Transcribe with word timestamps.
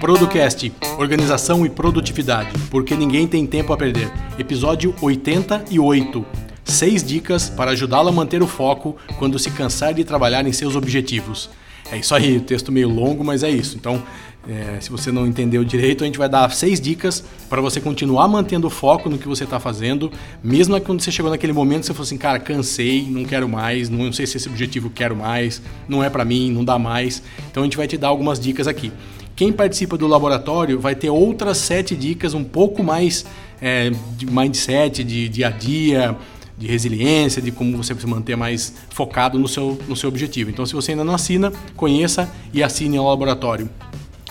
Producast, 0.00 0.72
Organização 0.98 1.66
e 1.66 1.68
Produtividade, 1.68 2.50
porque 2.70 2.94
ninguém 2.94 3.26
tem 3.26 3.46
tempo 3.46 3.72
a 3.72 3.76
perder. 3.76 4.08
Episódio 4.38 4.94
88. 5.02 6.24
Seis 6.64 7.02
dicas 7.02 7.48
para 7.48 7.72
ajudá-lo 7.72 8.08
a 8.08 8.12
manter 8.12 8.42
o 8.42 8.46
foco 8.46 8.96
quando 9.18 9.38
se 9.38 9.50
cansar 9.50 9.92
de 9.92 10.04
trabalhar 10.04 10.46
em 10.46 10.52
seus 10.52 10.76
objetivos. 10.76 11.50
É 11.90 11.98
isso 11.98 12.14
aí, 12.14 12.40
texto 12.40 12.72
meio 12.72 12.88
longo, 12.88 13.22
mas 13.22 13.42
é 13.42 13.50
isso. 13.50 13.76
Então, 13.76 14.02
é, 14.48 14.78
se 14.80 14.90
você 14.90 15.10
não 15.10 15.26
entendeu 15.26 15.64
direito, 15.64 16.04
a 16.04 16.06
gente 16.06 16.18
vai 16.18 16.28
dar 16.28 16.50
seis 16.52 16.80
dicas 16.80 17.22
para 17.48 17.60
você 17.60 17.80
continuar 17.80 18.28
mantendo 18.28 18.66
o 18.66 18.70
foco 18.70 19.08
no 19.08 19.18
que 19.18 19.26
você 19.26 19.44
está 19.44 19.58
fazendo, 19.58 20.10
mesmo 20.42 20.80
quando 20.80 21.00
você 21.00 21.10
chegou 21.10 21.30
naquele 21.30 21.52
momento 21.52 21.86
você 21.86 21.92
falou 21.92 22.04
assim, 22.04 22.18
cara, 22.18 22.38
cansei, 22.38 23.06
não 23.08 23.24
quero 23.24 23.48
mais, 23.48 23.88
não 23.88 24.12
sei 24.12 24.26
se 24.26 24.36
esse 24.36 24.48
objetivo 24.48 24.90
quero 24.90 25.16
mais, 25.16 25.60
não 25.88 26.02
é 26.02 26.10
para 26.10 26.24
mim, 26.24 26.50
não 26.50 26.64
dá 26.64 26.78
mais. 26.78 27.22
Então, 27.50 27.62
a 27.62 27.66
gente 27.66 27.76
vai 27.76 27.86
te 27.86 27.96
dar 27.96 28.08
algumas 28.08 28.38
dicas 28.38 28.66
aqui. 28.66 28.92
Quem 29.34 29.52
participa 29.52 29.98
do 29.98 30.06
laboratório 30.06 30.80
vai 30.80 30.94
ter 30.94 31.10
outras 31.10 31.58
sete 31.58 31.94
dicas 31.94 32.32
um 32.32 32.42
pouco 32.42 32.82
mais 32.82 33.26
é, 33.60 33.90
de 34.16 34.26
mindset, 34.26 35.04
de 35.04 35.28
dia 35.28 35.48
a 35.48 35.50
dia, 35.50 36.16
de 36.58 36.66
resiliência, 36.66 37.42
de 37.42 37.50
como 37.50 37.76
você 37.76 37.94
se 37.94 38.06
manter 38.06 38.36
mais 38.36 38.72
focado 38.90 39.38
no 39.38 39.46
seu, 39.46 39.78
no 39.88 39.94
seu 39.94 40.08
objetivo. 40.08 40.50
Então, 40.50 40.64
se 40.64 40.74
você 40.74 40.92
ainda 40.92 41.04
não 41.04 41.14
assina, 41.14 41.52
conheça 41.76 42.30
e 42.52 42.62
assine 42.62 42.96
ao 42.96 43.06
laboratório. 43.06 43.68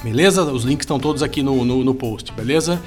Beleza? 0.03 0.43
Os 0.43 0.63
links 0.63 0.84
estão 0.84 0.99
todos 0.99 1.23
aqui 1.23 1.41
no, 1.41 1.63
no, 1.63 1.84
no 1.84 1.93
post, 1.93 2.31
beleza? 2.34 2.81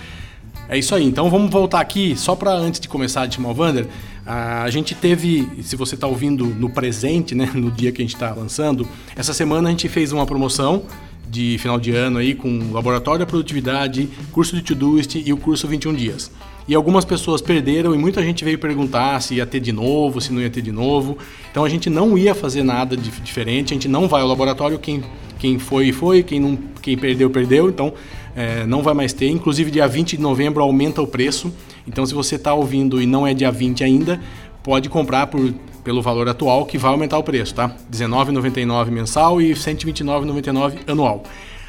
É 0.68 0.76
isso 0.76 0.94
aí. 0.94 1.04
Então 1.04 1.30
vamos 1.30 1.50
voltar 1.50 1.80
aqui, 1.80 2.14
só 2.16 2.36
para 2.36 2.52
antes 2.52 2.78
de 2.78 2.88
começar 2.88 3.26
de 3.26 3.36
chamar 3.36 3.50
o 3.50 3.54
Vander, 3.54 3.88
a 4.26 4.68
gente 4.68 4.94
teve, 4.94 5.48
se 5.62 5.74
você 5.74 5.94
está 5.94 6.06
ouvindo 6.06 6.44
no 6.44 6.68
presente, 6.68 7.34
né, 7.34 7.50
no 7.54 7.70
dia 7.70 7.90
que 7.90 8.02
a 8.02 8.04
gente 8.04 8.14
está 8.14 8.34
lançando, 8.34 8.86
essa 9.16 9.32
semana 9.32 9.68
a 9.68 9.70
gente 9.70 9.88
fez 9.88 10.12
uma 10.12 10.26
promoção 10.26 10.82
de 11.30 11.56
final 11.58 11.80
de 11.80 11.92
ano 11.92 12.18
aí 12.18 12.34
com 12.34 12.70
Laboratório 12.70 13.20
da 13.20 13.26
Produtividade, 13.26 14.08
curso 14.30 14.54
de 14.54 14.62
Todoist 14.62 15.16
e 15.16 15.32
o 15.32 15.38
curso 15.38 15.66
21 15.66 15.94
dias. 15.94 16.30
E 16.68 16.74
algumas 16.74 17.02
pessoas 17.02 17.40
perderam 17.40 17.94
e 17.94 17.98
muita 17.98 18.22
gente 18.22 18.44
veio 18.44 18.58
perguntar 18.58 19.20
se 19.22 19.36
ia 19.36 19.46
ter 19.46 19.58
de 19.58 19.72
novo, 19.72 20.20
se 20.20 20.30
não 20.30 20.42
ia 20.42 20.50
ter 20.50 20.60
de 20.60 20.70
novo. 20.70 21.16
Então 21.50 21.64
a 21.64 21.68
gente 21.68 21.88
não 21.88 22.18
ia 22.18 22.34
fazer 22.34 22.62
nada 22.62 22.94
de 22.94 23.10
diferente, 23.10 23.72
a 23.72 23.74
gente 23.74 23.88
não 23.88 24.06
vai 24.06 24.20
ao 24.20 24.28
laboratório, 24.28 24.78
quem, 24.78 25.02
quem 25.38 25.58
foi, 25.58 25.92
foi, 25.92 26.22
quem, 26.22 26.38
não, 26.38 26.58
quem 26.82 26.96
perdeu, 26.98 27.30
perdeu. 27.30 27.70
Então 27.70 27.94
é, 28.36 28.66
não 28.66 28.82
vai 28.82 28.92
mais 28.92 29.14
ter. 29.14 29.30
Inclusive 29.30 29.70
dia 29.70 29.88
20 29.88 30.18
de 30.18 30.22
novembro 30.22 30.62
aumenta 30.62 31.00
o 31.00 31.06
preço. 31.06 31.50
Então 31.86 32.04
se 32.04 32.12
você 32.12 32.34
está 32.34 32.52
ouvindo 32.52 33.00
e 33.00 33.06
não 33.06 33.26
é 33.26 33.32
dia 33.32 33.50
20 33.50 33.82
ainda, 33.82 34.20
pode 34.62 34.90
comprar 34.90 35.28
por 35.28 35.54
pelo 35.88 36.02
valor 36.02 36.28
atual, 36.28 36.66
que 36.66 36.76
vai 36.76 36.90
aumentar 36.90 37.16
o 37.16 37.22
preço, 37.22 37.54
tá? 37.54 37.66
R$19,99 37.66 38.90
mensal 38.90 39.40
e 39.40 39.54
R$129,99 39.54 40.80
anual. 40.86 41.22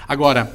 Agora, 0.06 0.52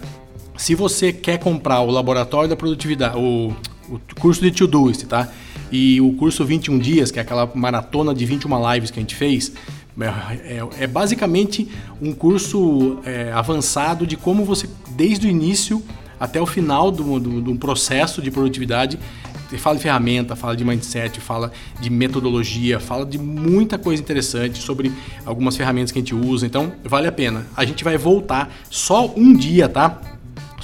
se 0.55 0.75
você 0.75 1.15
quer 1.15 1.39
comprar 1.39 1.81
o 1.81 1.91
laboratório 1.91 2.47
da 2.47 2.57
produtividade, 2.57 3.17
o, 3.17 3.55
o 3.89 4.01
curso 4.19 4.41
de 4.41 4.51
Todoist, 4.51 5.05
tá? 5.07 5.29
E 5.71 6.01
o 6.01 6.13
curso 6.15 6.45
21 6.45 6.79
dias, 6.79 7.11
que 7.11 7.19
é 7.19 7.23
aquela 7.23 7.51
maratona 7.55 8.15
de 8.15 8.25
21 8.25 8.73
lives 8.73 8.91
que 8.91 8.99
a 8.99 9.03
gente 9.03 9.15
fez, 9.15 9.53
é, 10.01 10.57
é, 10.57 10.69
é 10.81 10.87
basicamente 10.87 11.69
um 12.01 12.13
curso 12.13 12.99
é, 13.05 13.33
avançado 13.33 14.07
de 14.07 14.17
como 14.17 14.45
você, 14.45 14.69
desde 14.91 15.27
o 15.27 15.31
início 15.31 15.83
até 16.19 16.41
o 16.41 16.47
final 16.47 16.91
do, 16.91 17.19
do 17.21 17.55
processo 17.57 18.23
de 18.23 18.31
produtividade, 18.31 18.99
fala 19.59 19.77
de 19.77 19.83
ferramenta, 19.83 20.35
fala 20.35 20.57
de 20.57 20.65
mindset, 20.65 21.21
fala 21.21 21.53
de 21.81 21.91
metodologia, 21.91 22.81
fala 22.81 23.05
de 23.05 23.19
muita 23.19 23.79
coisa 23.79 24.03
interessante 24.03 24.61
sobre 24.61 24.93
algumas 25.25 25.57
ferramentas 25.57 25.93
que 25.93 25.99
a 25.99 26.03
gente 26.03 26.15
usa. 26.15 26.47
Então, 26.47 26.73
vale 26.85 27.07
a 27.07 27.13
pena. 27.13 27.47
A 27.57 27.65
gente 27.65 27.85
vai 27.85 27.97
voltar 27.97 28.53
só 28.71 29.13
um 29.17 29.35
dia, 29.35 29.69
tá? 29.69 30.01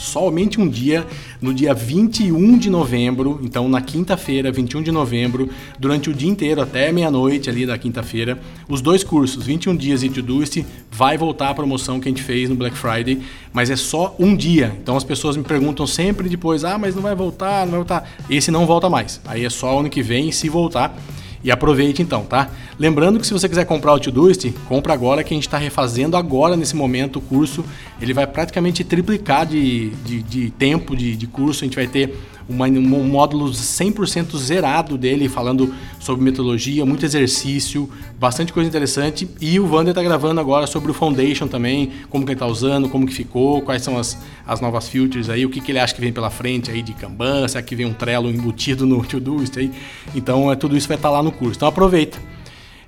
Somente 0.00 0.58
um 0.58 0.66
dia, 0.66 1.06
no 1.42 1.52
dia 1.52 1.74
21 1.74 2.56
de 2.58 2.70
novembro, 2.70 3.38
então 3.42 3.68
na 3.68 3.82
quinta-feira, 3.82 4.50
21 4.50 4.82
de 4.82 4.90
novembro, 4.90 5.50
durante 5.78 6.08
o 6.08 6.14
dia 6.14 6.28
inteiro, 6.28 6.62
até 6.62 6.90
meia-noite 6.90 7.50
ali 7.50 7.66
da 7.66 7.76
quinta-feira, 7.76 8.40
os 8.66 8.80
dois 8.80 9.04
cursos, 9.04 9.44
21 9.44 9.76
dias 9.76 10.02
e 10.02 10.08
Todoist, 10.08 10.64
vai 10.90 11.18
voltar 11.18 11.50
a 11.50 11.54
promoção 11.54 12.00
que 12.00 12.08
a 12.08 12.10
gente 12.10 12.22
fez 12.22 12.48
no 12.48 12.54
Black 12.54 12.76
Friday, 12.76 13.20
mas 13.52 13.68
é 13.68 13.76
só 13.76 14.16
um 14.18 14.34
dia. 14.34 14.74
Então 14.82 14.96
as 14.96 15.04
pessoas 15.04 15.36
me 15.36 15.44
perguntam 15.44 15.86
sempre 15.86 16.30
depois, 16.30 16.64
ah, 16.64 16.78
mas 16.78 16.94
não 16.94 17.02
vai 17.02 17.14
voltar, 17.14 17.66
não 17.66 17.72
vai 17.72 17.80
voltar. 17.80 18.10
Esse 18.30 18.50
não 18.50 18.64
volta 18.64 18.88
mais. 18.88 19.20
Aí 19.26 19.44
é 19.44 19.50
só 19.50 19.80
ano 19.80 19.90
que 19.90 20.02
vem, 20.02 20.32
se 20.32 20.48
voltar. 20.48 20.96
E 21.42 21.50
aproveite 21.50 22.02
então, 22.02 22.24
tá? 22.24 22.50
Lembrando 22.78 23.18
que 23.18 23.26
se 23.26 23.32
você 23.32 23.48
quiser 23.48 23.64
comprar 23.64 23.94
o 23.94 24.00
Todoist, 24.00 24.50
compra 24.68 24.92
agora 24.92 25.24
que 25.24 25.32
a 25.32 25.36
gente 25.36 25.46
está 25.46 25.56
refazendo 25.56 26.16
agora 26.16 26.56
nesse 26.56 26.76
momento 26.76 27.16
o 27.16 27.20
curso. 27.20 27.64
Ele 28.00 28.12
vai 28.12 28.26
praticamente 28.26 28.84
triplicar 28.84 29.46
de, 29.46 29.90
de, 30.04 30.22
de 30.22 30.50
tempo 30.50 30.94
de, 30.94 31.16
de 31.16 31.26
curso. 31.26 31.64
A 31.64 31.66
gente 31.66 31.76
vai 31.76 31.86
ter 31.86 32.14
um 32.48 33.06
módulo 33.06 33.50
100% 33.50 34.36
zerado 34.36 34.98
dele, 34.98 35.28
falando 35.28 35.74
sobre 35.98 36.24
metodologia, 36.24 36.84
muito 36.84 37.04
exercício, 37.04 37.88
bastante 38.18 38.52
coisa 38.52 38.68
interessante. 38.68 39.28
E 39.40 39.58
o 39.60 39.66
Vander 39.66 39.90
está 39.90 40.02
gravando 40.02 40.40
agora 40.40 40.66
sobre 40.66 40.90
o 40.90 40.94
Foundation 40.94 41.46
também, 41.46 41.90
como 42.08 42.24
que 42.24 42.32
ele 42.32 42.36
está 42.36 42.46
usando, 42.46 42.88
como 42.88 43.06
que 43.06 43.14
ficou, 43.14 43.62
quais 43.62 43.82
são 43.82 43.98
as, 43.98 44.18
as 44.46 44.60
novas 44.60 44.88
filters 44.88 45.28
aí, 45.28 45.44
o 45.46 45.50
que, 45.50 45.60
que 45.60 45.72
ele 45.72 45.78
acha 45.78 45.94
que 45.94 46.00
vem 46.00 46.12
pela 46.12 46.30
frente 46.30 46.70
aí 46.70 46.82
de 46.82 46.92
Kanban, 46.92 47.46
será 47.48 47.62
que 47.62 47.76
vem 47.76 47.86
um 47.86 47.92
Trello 47.92 48.30
embutido 48.30 48.86
no 48.86 49.04
Todoist 49.06 49.58
aí. 49.58 49.70
Então, 50.14 50.50
é, 50.50 50.56
tudo 50.56 50.76
isso 50.76 50.88
vai 50.88 50.96
estar 50.96 51.08
tá 51.08 51.14
lá 51.14 51.22
no 51.22 51.32
curso. 51.32 51.56
Então, 51.56 51.68
aproveita. 51.68 52.18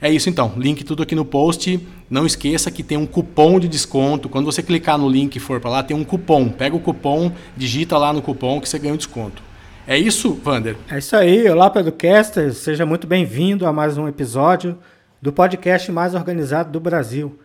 É 0.02 0.10
isso 0.10 0.28
então, 0.28 0.52
link 0.56 0.82
tudo 0.82 1.04
aqui 1.04 1.14
no 1.14 1.24
post. 1.24 1.78
Não 2.10 2.26
esqueça 2.26 2.72
que 2.72 2.82
tem 2.82 2.98
um 2.98 3.06
cupom 3.06 3.60
de 3.60 3.68
desconto. 3.68 4.28
Quando 4.28 4.46
você 4.46 4.60
clicar 4.60 4.98
no 4.98 5.08
link 5.08 5.36
e 5.36 5.38
for 5.38 5.60
para 5.60 5.70
lá, 5.70 5.82
tem 5.84 5.96
um 5.96 6.02
cupom. 6.02 6.48
Pega 6.48 6.74
o 6.74 6.80
cupom, 6.80 7.30
digita 7.56 7.96
lá 7.96 8.12
no 8.12 8.20
cupom 8.20 8.60
que 8.60 8.68
você 8.68 8.80
ganha 8.80 8.94
um 8.94 8.96
desconto. 8.96 9.40
É 9.86 9.96
isso, 9.96 10.34
Vander? 10.34 10.76
É 10.90 10.98
isso 10.98 11.14
aí. 11.14 11.48
Olá, 11.48 11.70
Pedrocaster. 11.70 12.52
Seja 12.52 12.84
muito 12.84 13.06
bem-vindo 13.06 13.64
a 13.64 13.72
mais 13.72 13.96
um 13.96 14.08
episódio 14.08 14.76
do 15.22 15.32
podcast 15.32 15.92
mais 15.92 16.16
organizado 16.16 16.72
do 16.72 16.80
Brasil. 16.80 17.38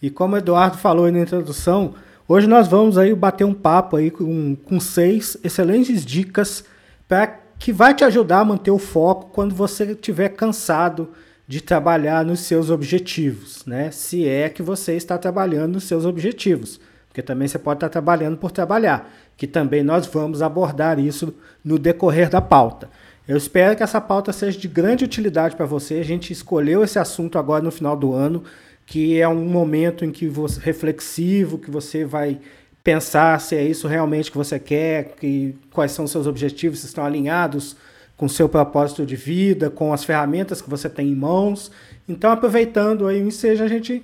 E 0.00 0.08
como 0.08 0.36
o 0.36 0.38
Eduardo 0.38 0.78
falou 0.78 1.06
aí 1.06 1.10
na 1.10 1.18
introdução, 1.18 1.94
hoje 2.28 2.46
nós 2.46 2.68
vamos 2.68 2.96
aí 2.96 3.12
bater 3.12 3.42
um 3.42 3.52
papo 3.52 3.96
aí 3.96 4.12
com, 4.12 4.54
com 4.54 4.78
seis 4.78 5.36
excelentes 5.42 6.06
dicas 6.06 6.64
para 7.08 7.40
que 7.58 7.72
vai 7.72 7.92
te 7.92 8.04
ajudar 8.04 8.38
a 8.38 8.44
manter 8.44 8.70
o 8.70 8.78
foco 8.78 9.30
quando 9.32 9.52
você 9.52 9.82
estiver 9.82 10.28
cansado 10.28 11.08
de 11.46 11.60
trabalhar 11.60 12.24
nos 12.24 12.40
seus 12.40 12.70
objetivos, 12.70 13.64
né? 13.66 13.90
Se 13.90 14.26
é 14.26 14.48
que 14.48 14.62
você 14.62 14.94
está 14.94 15.18
trabalhando 15.18 15.74
nos 15.74 15.84
seus 15.84 16.04
objetivos, 16.04 16.80
porque 17.08 17.22
também 17.22 17.46
você 17.46 17.58
pode 17.58 17.78
estar 17.78 17.88
trabalhando 17.88 18.36
por 18.36 18.50
trabalhar 18.50 19.10
que 19.36 19.46
também 19.46 19.82
nós 19.82 20.06
vamos 20.06 20.42
abordar 20.42 20.98
isso 20.98 21.34
no 21.64 21.78
decorrer 21.78 22.28
da 22.28 22.40
pauta. 22.40 22.88
Eu 23.26 23.36
espero 23.36 23.74
que 23.76 23.82
essa 23.82 24.00
pauta 24.00 24.32
seja 24.32 24.58
de 24.58 24.68
grande 24.68 25.04
utilidade 25.04 25.56
para 25.56 25.66
você. 25.66 25.94
A 25.94 26.04
gente 26.04 26.32
escolheu 26.32 26.84
esse 26.84 26.98
assunto 26.98 27.38
agora 27.38 27.62
no 27.62 27.70
final 27.70 27.96
do 27.96 28.12
ano, 28.12 28.44
que 28.86 29.18
é 29.18 29.26
um 29.26 29.44
momento 29.46 30.04
em 30.04 30.10
que 30.10 30.28
você 30.28 30.60
reflexivo, 30.60 31.58
que 31.58 31.70
você 31.70 32.04
vai 32.04 32.38
pensar 32.82 33.40
se 33.40 33.56
é 33.56 33.62
isso 33.64 33.88
realmente 33.88 34.30
que 34.30 34.36
você 34.36 34.58
quer, 34.58 35.14
que 35.16 35.54
quais 35.72 35.92
são 35.92 36.04
os 36.04 36.10
seus 36.10 36.26
objetivos, 36.26 36.80
se 36.80 36.86
estão 36.86 37.04
alinhados 37.04 37.76
com 38.16 38.28
seu 38.28 38.48
propósito 38.48 39.04
de 39.04 39.16
vida, 39.16 39.70
com 39.70 39.92
as 39.92 40.04
ferramentas 40.04 40.62
que 40.62 40.70
você 40.70 40.88
tem 40.88 41.08
em 41.08 41.14
mãos. 41.14 41.70
Então, 42.08 42.30
aproveitando 42.30 43.06
aí 43.06 43.22
o 43.22 43.26
ensejo, 43.26 43.64
a 43.64 43.68
gente 43.68 44.02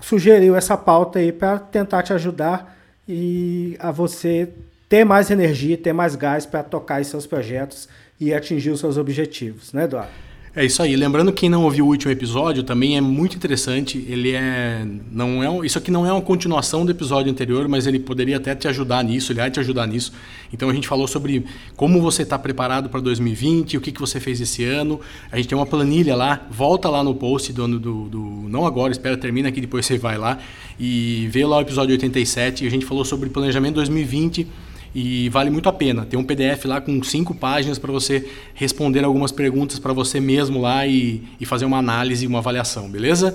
sugeriu 0.00 0.56
essa 0.56 0.76
pauta 0.76 1.18
aí 1.18 1.32
para 1.32 1.58
tentar 1.58 2.02
te 2.02 2.12
ajudar 2.12 2.76
e 3.06 3.76
a 3.78 3.90
você 3.90 4.48
ter 4.88 5.04
mais 5.04 5.30
energia, 5.30 5.76
ter 5.76 5.92
mais 5.92 6.16
gás 6.16 6.44
para 6.44 6.62
tocar 6.62 7.00
os 7.00 7.06
seus 7.06 7.26
projetos 7.26 7.88
e 8.20 8.32
atingir 8.32 8.70
os 8.70 8.80
seus 8.80 8.96
objetivos, 8.96 9.72
né, 9.72 9.84
Eduardo? 9.84 10.31
É 10.54 10.62
isso 10.66 10.82
aí. 10.82 10.94
Lembrando 10.94 11.32
que 11.32 11.40
quem 11.40 11.48
não 11.48 11.64
ouviu 11.64 11.86
o 11.86 11.88
último 11.88 12.12
episódio 12.12 12.62
também 12.62 12.98
é 12.98 13.00
muito 13.00 13.34
interessante. 13.34 14.04
Ele 14.06 14.32
é 14.32 14.86
não 15.10 15.42
é 15.42 15.64
isso 15.64 15.78
aqui 15.78 15.90
não 15.90 16.06
é 16.06 16.12
uma 16.12 16.20
continuação 16.20 16.84
do 16.84 16.90
episódio 16.90 17.32
anterior, 17.32 17.66
mas 17.68 17.86
ele 17.86 17.98
poderia 17.98 18.36
até 18.36 18.54
te 18.54 18.68
ajudar 18.68 19.02
nisso. 19.02 19.32
Ele 19.32 19.40
vai 19.40 19.50
te 19.50 19.58
ajudar 19.60 19.86
nisso. 19.86 20.12
Então 20.52 20.68
a 20.68 20.74
gente 20.74 20.86
falou 20.86 21.08
sobre 21.08 21.46
como 21.74 22.02
você 22.02 22.22
está 22.22 22.38
preparado 22.38 22.90
para 22.90 23.00
2020, 23.00 23.78
o 23.78 23.80
que, 23.80 23.90
que 23.90 23.98
você 23.98 24.20
fez 24.20 24.42
esse 24.42 24.62
ano. 24.62 25.00
A 25.30 25.38
gente 25.38 25.48
tem 25.48 25.56
uma 25.56 25.64
planilha 25.64 26.14
lá. 26.14 26.46
Volta 26.50 26.90
lá 26.90 27.02
no 27.02 27.14
post 27.14 27.50
do, 27.50 27.78
do, 27.78 28.08
do 28.10 28.20
não 28.46 28.66
agora, 28.66 28.92
espera 28.92 29.16
termina 29.16 29.48
aqui 29.48 29.58
depois 29.58 29.86
você 29.86 29.96
vai 29.96 30.18
lá 30.18 30.38
e 30.78 31.28
vê 31.30 31.46
lá 31.46 31.56
o 31.56 31.60
episódio 31.62 31.92
87. 31.92 32.66
A 32.66 32.70
gente 32.70 32.84
falou 32.84 33.06
sobre 33.06 33.30
planejamento 33.30 33.76
2020 33.76 34.46
e 34.94 35.28
vale 35.28 35.50
muito 35.50 35.68
a 35.68 35.72
pena. 35.72 36.04
Tem 36.04 36.18
um 36.18 36.24
PDF 36.24 36.64
lá 36.66 36.80
com 36.80 37.02
cinco 37.02 37.34
páginas 37.34 37.78
para 37.78 37.90
você 37.90 38.28
responder 38.54 39.04
algumas 39.04 39.32
perguntas 39.32 39.78
para 39.78 39.92
você 39.92 40.20
mesmo 40.20 40.60
lá 40.60 40.86
e, 40.86 41.22
e 41.40 41.46
fazer 41.46 41.64
uma 41.64 41.78
análise 41.78 42.26
uma 42.26 42.38
avaliação, 42.38 42.90
beleza? 42.90 43.34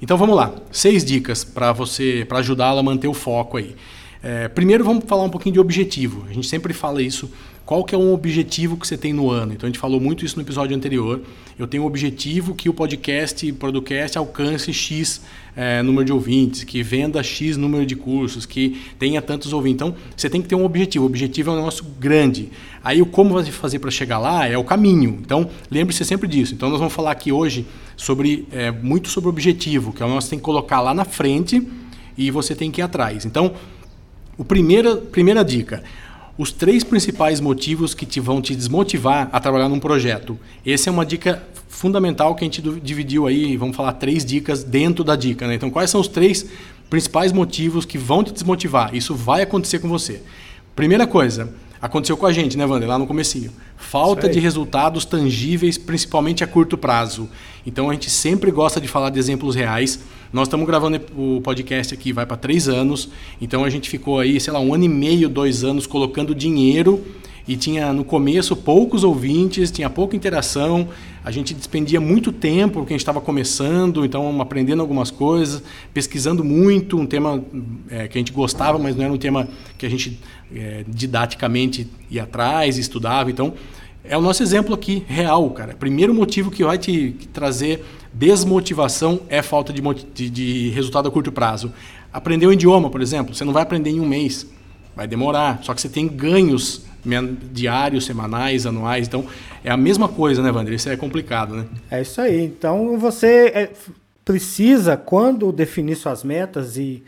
Então 0.00 0.16
vamos 0.16 0.36
lá, 0.36 0.54
seis 0.70 1.04
dicas 1.04 1.42
para 1.44 1.72
você 1.72 2.24
para 2.28 2.38
ajudá-la 2.38 2.80
a 2.80 2.82
manter 2.82 3.08
o 3.08 3.14
foco 3.14 3.56
aí. 3.56 3.74
É, 4.22 4.48
primeiro 4.48 4.84
vamos 4.84 5.04
falar 5.06 5.22
um 5.22 5.30
pouquinho 5.30 5.54
de 5.54 5.60
objetivo. 5.60 6.26
A 6.28 6.32
gente 6.32 6.46
sempre 6.46 6.72
fala 6.72 7.02
isso. 7.02 7.30
Qual 7.68 7.84
que 7.84 7.94
é 7.94 7.98
um 7.98 8.14
objetivo 8.14 8.78
que 8.78 8.88
você 8.88 8.96
tem 8.96 9.12
no 9.12 9.30
ano? 9.30 9.52
Então 9.52 9.66
a 9.66 9.68
gente 9.68 9.78
falou 9.78 10.00
muito 10.00 10.24
isso 10.24 10.36
no 10.36 10.42
episódio 10.42 10.74
anterior. 10.74 11.20
Eu 11.58 11.66
tenho 11.66 11.82
um 11.82 11.86
objetivo 11.86 12.54
que 12.54 12.66
o 12.66 12.72
podcast, 12.72 13.52
podcast 13.52 14.16
alcance 14.16 14.72
X 14.72 15.20
é, 15.54 15.82
número 15.82 16.06
de 16.06 16.10
ouvintes, 16.10 16.64
que 16.64 16.82
venda 16.82 17.22
X 17.22 17.58
número 17.58 17.84
de 17.84 17.94
cursos, 17.94 18.46
que 18.46 18.80
tenha 18.98 19.20
tantos 19.20 19.52
ouvintes. 19.52 19.86
Então 19.86 19.94
você 20.16 20.30
tem 20.30 20.40
que 20.40 20.48
ter 20.48 20.54
um 20.54 20.64
objetivo. 20.64 21.04
O 21.04 21.08
objetivo 21.08 21.50
é 21.50 21.52
um 21.52 21.56
negócio 21.56 21.84
grande. 22.00 22.48
Aí 22.82 23.02
o 23.02 23.06
como 23.06 23.44
fazer 23.52 23.78
para 23.80 23.90
chegar 23.90 24.18
lá 24.18 24.46
é 24.46 24.56
o 24.56 24.64
caminho. 24.64 25.18
Então 25.20 25.50
lembre-se 25.70 26.06
sempre 26.06 26.26
disso. 26.26 26.54
Então 26.54 26.70
nós 26.70 26.78
vamos 26.78 26.94
falar 26.94 27.10
aqui 27.10 27.30
hoje 27.30 27.66
sobre 27.98 28.48
é, 28.50 28.70
muito 28.70 29.10
sobre 29.10 29.28
objetivo, 29.28 29.92
que 29.92 30.02
é 30.02 30.06
o 30.06 30.08
nosso 30.08 30.30
tem 30.30 30.38
que 30.38 30.44
colocar 30.46 30.80
lá 30.80 30.94
na 30.94 31.04
frente 31.04 31.68
e 32.16 32.30
você 32.30 32.54
tem 32.54 32.70
que 32.70 32.80
ir 32.80 32.84
atrás. 32.84 33.26
Então 33.26 33.52
o 34.38 34.44
primeira, 34.44 34.96
primeira 34.96 35.44
dica, 35.44 35.82
os 36.38 36.52
três 36.52 36.84
principais 36.84 37.40
motivos 37.40 37.94
que 37.94 38.06
te 38.06 38.20
vão 38.20 38.40
te 38.40 38.54
desmotivar 38.54 39.28
a 39.32 39.40
trabalhar 39.40 39.68
num 39.68 39.80
projeto. 39.80 40.38
Essa 40.64 40.88
é 40.88 40.92
uma 40.92 41.04
dica 41.04 41.42
fundamental 41.68 42.34
que 42.36 42.44
a 42.44 42.46
gente 42.46 42.62
dividiu 42.80 43.26
aí, 43.26 43.56
vamos 43.56 43.76
falar 43.76 43.94
três 43.94 44.24
dicas 44.24 44.62
dentro 44.62 45.02
da 45.02 45.16
dica. 45.16 45.48
Né? 45.48 45.54
Então, 45.54 45.68
quais 45.68 45.90
são 45.90 46.00
os 46.00 46.06
três 46.06 46.46
principais 46.88 47.32
motivos 47.32 47.84
que 47.84 47.98
vão 47.98 48.22
te 48.22 48.32
desmotivar? 48.32 48.94
Isso 48.94 49.16
vai 49.16 49.42
acontecer 49.42 49.80
com 49.80 49.88
você. 49.88 50.22
Primeira 50.76 51.08
coisa, 51.08 51.52
aconteceu 51.80 52.16
com 52.16 52.26
a 52.26 52.32
gente, 52.32 52.56
né, 52.56 52.66
Wander, 52.66 52.88
lá 52.88 52.98
no 52.98 53.06
comecinho. 53.06 53.52
Falta 53.76 54.28
de 54.28 54.40
resultados 54.40 55.04
tangíveis, 55.04 55.78
principalmente 55.78 56.42
a 56.42 56.46
curto 56.46 56.76
prazo. 56.76 57.28
Então, 57.66 57.88
a 57.88 57.92
gente 57.92 58.10
sempre 58.10 58.50
gosta 58.50 58.80
de 58.80 58.88
falar 58.88 59.10
de 59.10 59.18
exemplos 59.18 59.54
reais 59.54 60.00
nós 60.32 60.46
estamos 60.46 60.66
gravando 60.66 61.00
o 61.16 61.40
podcast 61.40 61.94
aqui, 61.94 62.12
vai 62.12 62.26
para 62.26 62.36
três 62.36 62.68
anos, 62.68 63.08
então 63.40 63.64
a 63.64 63.70
gente 63.70 63.88
ficou 63.88 64.20
aí, 64.20 64.38
sei 64.38 64.52
lá, 64.52 64.60
um 64.60 64.74
ano 64.74 64.84
e 64.84 64.88
meio, 64.88 65.26
dois 65.26 65.64
anos 65.64 65.86
colocando 65.86 66.34
dinheiro 66.34 67.02
e 67.48 67.56
tinha 67.56 67.94
no 67.94 68.04
começo 68.04 68.54
poucos 68.54 69.02
ouvintes, 69.02 69.70
tinha 69.70 69.88
pouca 69.88 70.14
interação, 70.14 70.90
a 71.24 71.30
gente 71.30 71.54
despendia 71.54 71.98
muito 71.98 72.30
tempo 72.30 72.74
porque 72.74 72.92
a 72.92 72.94
gente 72.94 73.00
estava 73.00 73.22
começando, 73.22 74.04
então 74.04 74.40
aprendendo 74.42 74.82
algumas 74.82 75.10
coisas, 75.10 75.62
pesquisando 75.94 76.44
muito, 76.44 76.98
um 76.98 77.06
tema 77.06 77.42
é, 77.88 78.06
que 78.06 78.18
a 78.18 78.20
gente 78.20 78.32
gostava, 78.32 78.78
mas 78.78 78.94
não 78.94 79.04
era 79.04 79.12
um 79.12 79.18
tema 79.18 79.48
que 79.78 79.86
a 79.86 79.88
gente 79.88 80.20
é, 80.54 80.84
didaticamente 80.86 81.88
ia 82.10 82.24
atrás, 82.24 82.76
estudava, 82.76 83.30
então 83.30 83.54
é 84.04 84.16
o 84.16 84.20
nosso 84.20 84.42
exemplo 84.42 84.74
aqui, 84.74 85.04
real, 85.06 85.50
cara. 85.50 85.74
Primeiro 85.74 86.14
motivo 86.14 86.50
que 86.50 86.62
vai 86.64 86.78
te 86.78 87.14
trazer 87.32 87.84
Desmotivação 88.12 89.20
é 89.28 89.42
falta 89.42 89.72
de, 89.72 89.82
de, 90.14 90.30
de 90.30 90.70
resultado 90.70 91.08
a 91.08 91.10
curto 91.10 91.30
prazo. 91.30 91.72
Aprender 92.12 92.46
um 92.46 92.52
idioma, 92.52 92.90
por 92.90 93.02
exemplo, 93.02 93.34
você 93.34 93.44
não 93.44 93.52
vai 93.52 93.62
aprender 93.62 93.90
em 93.90 94.00
um 94.00 94.06
mês, 94.06 94.46
vai 94.96 95.06
demorar. 95.06 95.60
Só 95.62 95.74
que 95.74 95.80
você 95.80 95.88
tem 95.88 96.08
ganhos 96.08 96.87
diários, 97.52 98.04
semanais, 98.04 98.66
anuais. 98.66 99.06
Então, 99.06 99.26
é 99.64 99.70
a 99.70 99.76
mesma 99.76 100.08
coisa, 100.08 100.42
né, 100.42 100.50
Wander? 100.50 100.74
Isso 100.74 100.88
é 100.88 100.96
complicado, 100.96 101.54
né? 101.54 101.66
É 101.90 102.02
isso 102.02 102.20
aí. 102.20 102.44
Então, 102.44 102.98
você 102.98 103.52
é, 103.54 103.70
precisa, 104.24 104.96
quando 104.96 105.50
definir 105.52 105.96
suas 105.96 106.22
metas 106.22 106.76
e 106.76 107.02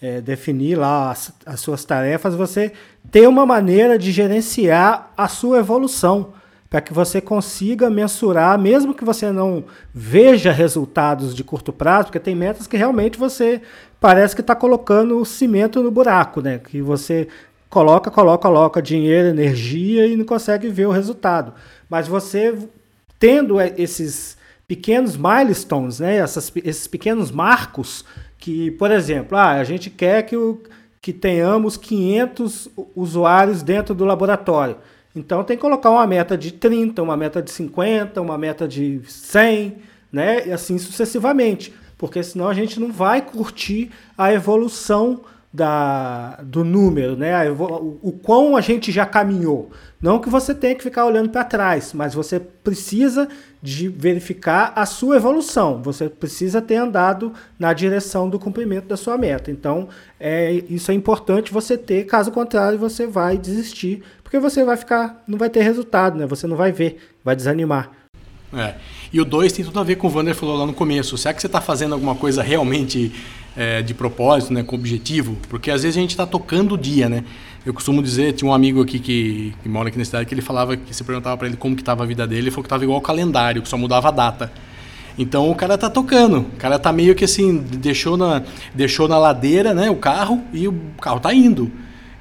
é, 0.00 0.20
definir 0.20 0.76
lá 0.76 1.10
as, 1.10 1.32
as 1.44 1.60
suas 1.60 1.84
tarefas, 1.84 2.34
você 2.34 2.72
ter 3.10 3.26
uma 3.28 3.46
maneira 3.46 3.98
de 3.98 4.12
gerenciar 4.12 5.12
a 5.16 5.28
sua 5.28 5.58
evolução 5.58 6.34
para 6.68 6.80
que 6.80 6.92
você 6.92 7.20
consiga 7.20 7.88
mensurar, 7.88 8.58
mesmo 8.58 8.92
que 8.92 9.04
você 9.04 9.30
não 9.30 9.64
veja 9.94 10.52
resultados 10.52 11.34
de 11.34 11.44
curto 11.44 11.72
prazo, 11.72 12.06
porque 12.06 12.18
tem 12.18 12.34
metas 12.34 12.66
que 12.66 12.76
realmente 12.76 13.18
você 13.18 13.62
parece 14.00 14.34
que 14.34 14.40
está 14.40 14.54
colocando 14.54 15.18
o 15.18 15.24
cimento 15.24 15.82
no 15.82 15.90
buraco, 15.90 16.40
né? 16.40 16.58
Que 16.58 16.82
você 16.82 17.28
coloca, 17.68 18.10
coloca, 18.10 18.48
coloca 18.48 18.82
dinheiro, 18.82 19.28
energia 19.28 20.06
e 20.06 20.16
não 20.16 20.24
consegue 20.24 20.68
ver 20.68 20.86
o 20.86 20.92
resultado. 20.92 21.52
Mas 21.88 22.08
você 22.08 22.56
tendo 23.18 23.60
esses 23.60 24.36
pequenos 24.66 25.16
milestones, 25.16 26.00
né? 26.00 26.16
Essas, 26.16 26.52
esses 26.56 26.86
pequenos 26.86 27.30
marcos 27.30 28.04
que, 28.38 28.70
por 28.72 28.90
exemplo, 28.90 29.36
ah, 29.36 29.52
a 29.52 29.64
gente 29.64 29.90
quer 29.90 30.22
que, 30.22 30.36
o, 30.36 30.60
que 31.00 31.12
tenhamos 31.12 31.76
500 31.76 32.68
usuários 32.94 33.62
dentro 33.62 33.94
do 33.94 34.04
laboratório. 34.04 34.76
Então 35.14 35.42
tem 35.42 35.56
que 35.56 35.62
colocar 35.62 35.90
uma 35.90 36.06
meta 36.06 36.36
de 36.36 36.52
30, 36.52 37.02
uma 37.02 37.16
meta 37.16 37.40
de 37.40 37.50
50, 37.50 38.20
uma 38.20 38.36
meta 38.36 38.68
de 38.68 39.00
100, 39.06 39.76
né? 40.12 40.46
E 40.46 40.52
assim 40.52 40.76
sucessivamente. 40.78 41.72
Porque 41.96 42.22
senão 42.22 42.48
a 42.48 42.54
gente 42.54 42.78
não 42.78 42.92
vai 42.92 43.22
curtir 43.22 43.90
a 44.18 44.32
evolução 44.32 45.22
da, 45.56 46.38
do 46.42 46.62
número, 46.62 47.16
né? 47.16 47.50
O, 47.50 47.98
o 48.02 48.12
quão 48.12 48.56
a 48.56 48.60
gente 48.60 48.92
já 48.92 49.06
caminhou. 49.06 49.70
Não 50.00 50.18
que 50.18 50.28
você 50.28 50.54
tenha 50.54 50.74
que 50.74 50.82
ficar 50.82 51.06
olhando 51.06 51.30
para 51.30 51.42
trás, 51.44 51.94
mas 51.94 52.12
você 52.12 52.38
precisa 52.38 53.26
de 53.62 53.88
verificar 53.88 54.74
a 54.76 54.84
sua 54.84 55.16
evolução. 55.16 55.82
Você 55.82 56.10
precisa 56.10 56.60
ter 56.60 56.76
andado 56.76 57.32
na 57.58 57.72
direção 57.72 58.28
do 58.28 58.38
cumprimento 58.38 58.86
da 58.86 58.98
sua 58.98 59.16
meta. 59.16 59.50
Então, 59.50 59.88
é, 60.20 60.62
isso 60.68 60.90
é 60.90 60.94
importante 60.94 61.50
você 61.50 61.78
ter, 61.78 62.04
caso 62.04 62.30
contrário, 62.30 62.78
você 62.78 63.06
vai 63.06 63.38
desistir 63.38 64.02
porque 64.22 64.38
você 64.38 64.62
vai 64.62 64.76
ficar, 64.76 65.22
não 65.26 65.38
vai 65.38 65.48
ter 65.48 65.62
resultado, 65.62 66.18
né? 66.18 66.26
Você 66.26 66.46
não 66.46 66.56
vai 66.56 66.70
ver, 66.70 66.98
vai 67.24 67.34
desanimar. 67.34 67.90
É. 68.52 68.74
E 69.12 69.20
o 69.20 69.24
2 69.24 69.52
tem 69.52 69.64
tudo 69.64 69.80
a 69.80 69.84
ver 69.84 69.96
com 69.96 70.08
o 70.08 70.14
Wander 70.14 70.34
falou 70.34 70.58
lá 70.58 70.66
no 70.66 70.74
começo. 70.74 71.16
Será 71.16 71.32
que 71.32 71.40
você 71.40 71.46
está 71.46 71.60
fazendo 71.60 71.94
alguma 71.94 72.14
coisa 72.14 72.42
realmente 72.42 73.12
é, 73.56 73.82
de 73.82 73.94
propósito, 73.94 74.52
né, 74.52 74.62
com 74.62 74.76
objetivo? 74.76 75.36
Porque 75.48 75.70
às 75.70 75.82
vezes 75.82 75.96
a 75.96 76.00
gente 76.00 76.10
está 76.10 76.26
tocando 76.26 76.74
o 76.74 76.78
dia, 76.78 77.08
né? 77.08 77.24
Eu 77.64 77.74
costumo 77.74 78.02
dizer, 78.02 78.32
tinha 78.32 78.48
um 78.48 78.54
amigo 78.54 78.80
aqui 78.80 78.98
que, 78.98 79.54
que 79.62 79.68
mora 79.68 79.88
aqui 79.88 79.98
na 79.98 80.04
cidade 80.04 80.26
que 80.26 80.34
ele 80.34 80.42
falava, 80.42 80.76
que 80.76 80.94
você 80.94 81.02
perguntava 81.02 81.36
para 81.36 81.48
ele 81.48 81.56
como 81.56 81.74
que 81.74 81.82
estava 81.82 82.04
a 82.04 82.06
vida 82.06 82.26
dele, 82.26 82.42
ele 82.42 82.50
falou 82.50 82.62
que 82.62 82.66
estava 82.66 82.84
igual 82.84 82.96
ao 82.96 83.02
calendário, 83.02 83.60
que 83.60 83.68
só 83.68 83.76
mudava 83.76 84.08
a 84.08 84.12
data. 84.12 84.52
Então 85.18 85.50
o 85.50 85.54
cara 85.54 85.76
tá 85.76 85.90
tocando, 85.90 86.40
o 86.40 86.56
cara 86.58 86.78
tá 86.78 86.92
meio 86.92 87.14
que 87.14 87.24
assim, 87.24 87.56
deixou 87.56 88.16
na, 88.16 88.42
deixou 88.74 89.08
na 89.08 89.18
ladeira, 89.18 89.74
né, 89.74 89.90
o 89.90 89.96
carro 89.96 90.44
e 90.52 90.68
o 90.68 90.74
carro 91.00 91.18
tá 91.18 91.32
indo. 91.34 91.72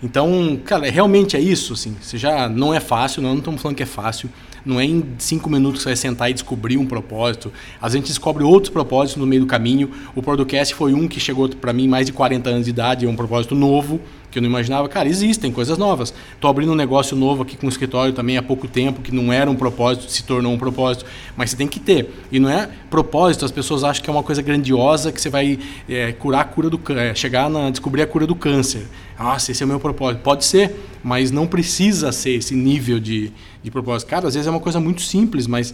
Então, 0.01 0.59
cara, 0.63 0.89
realmente 0.89 1.35
é 1.35 1.39
isso, 1.39 1.73
assim. 1.73 1.95
Você 1.99 2.17
já 2.17 2.47
não 2.47 2.73
é 2.73 2.79
fácil, 2.79 3.21
não, 3.21 3.29
não 3.29 3.39
estamos 3.39 3.61
falando 3.61 3.77
que 3.77 3.83
é 3.83 3.87
fácil. 3.87 4.29
Não 4.65 4.79
é 4.79 4.85
em 4.85 5.05
cinco 5.19 5.49
minutos 5.49 5.79
que 5.79 5.83
você 5.83 5.89
vai 5.89 5.95
sentar 5.95 6.29
e 6.31 6.33
descobrir 6.33 6.77
um 6.77 6.85
propósito. 6.85 7.49
Vezes 7.49 7.79
a 7.81 7.89
gente 7.89 8.07
descobre 8.07 8.43
outros 8.43 8.71
propósitos 8.71 9.21
no 9.21 9.27
meio 9.27 9.41
do 9.41 9.47
caminho. 9.47 9.91
O 10.15 10.23
podcast 10.23 10.73
foi 10.73 10.93
um 10.93 11.07
que 11.07 11.19
chegou 11.19 11.47
para 11.49 11.71
mim 11.71 11.87
mais 11.87 12.07
de 12.07 12.13
40 12.13 12.49
anos 12.49 12.65
de 12.65 12.71
idade, 12.71 13.05
é 13.05 13.09
um 13.09 13.15
propósito 13.15 13.53
novo 13.53 14.01
que 14.35 14.39
eu 14.39 14.41
não 14.41 14.49
imaginava. 14.49 14.89
Cara, 14.89 15.07
existem 15.07 15.49
coisas 15.49 15.77
novas. 15.77 16.13
Estou 16.33 16.49
abrindo 16.49 16.73
um 16.73 16.75
negócio 16.75 17.15
novo 17.15 17.43
aqui 17.43 17.55
com 17.55 17.67
o 17.67 17.69
escritório 17.69 18.11
também 18.11 18.35
há 18.35 18.43
pouco 18.43 18.67
tempo, 18.67 19.01
que 19.01 19.15
não 19.15 19.31
era 19.31 19.49
um 19.49 19.55
propósito, 19.55 20.11
se 20.11 20.23
tornou 20.23 20.51
um 20.51 20.57
propósito. 20.57 21.05
Mas 21.37 21.51
você 21.51 21.55
tem 21.55 21.69
que 21.69 21.79
ter. 21.79 22.09
E 22.29 22.37
não 22.37 22.49
é 22.49 22.69
propósito, 22.89 23.45
as 23.45 23.51
pessoas 23.51 23.85
acham 23.85 24.03
que 24.03 24.09
é 24.09 24.13
uma 24.13 24.23
coisa 24.23 24.41
grandiosa 24.41 25.09
que 25.09 25.21
você 25.21 25.29
vai 25.29 25.57
é, 25.87 26.11
curar 26.11 26.41
a 26.41 26.43
cura 26.43 26.69
do 26.69 26.81
é, 26.91 27.15
chegar 27.15 27.49
na 27.49 27.69
descobrir 27.69 28.01
a 28.01 28.07
cura 28.07 28.27
do 28.27 28.35
câncer. 28.35 28.85
Nossa, 29.17 29.53
esse 29.53 29.63
é 29.63 29.65
o 29.65 29.69
meu 29.69 29.79
propósito. 29.79 30.21
Pode 30.21 30.43
ser, 30.43 30.75
mas 31.01 31.31
não 31.31 31.47
precisa 31.47 32.11
ser 32.11 32.31
esse 32.31 32.53
nível 32.53 32.99
de, 32.99 33.31
de 33.63 33.71
propósito. 33.71 34.09
Cara, 34.09 34.27
às 34.27 34.33
vezes 34.33 34.47
é 34.47 34.51
uma 34.51 34.59
coisa 34.59 34.81
muito 34.81 35.01
simples, 35.01 35.47
mas 35.47 35.73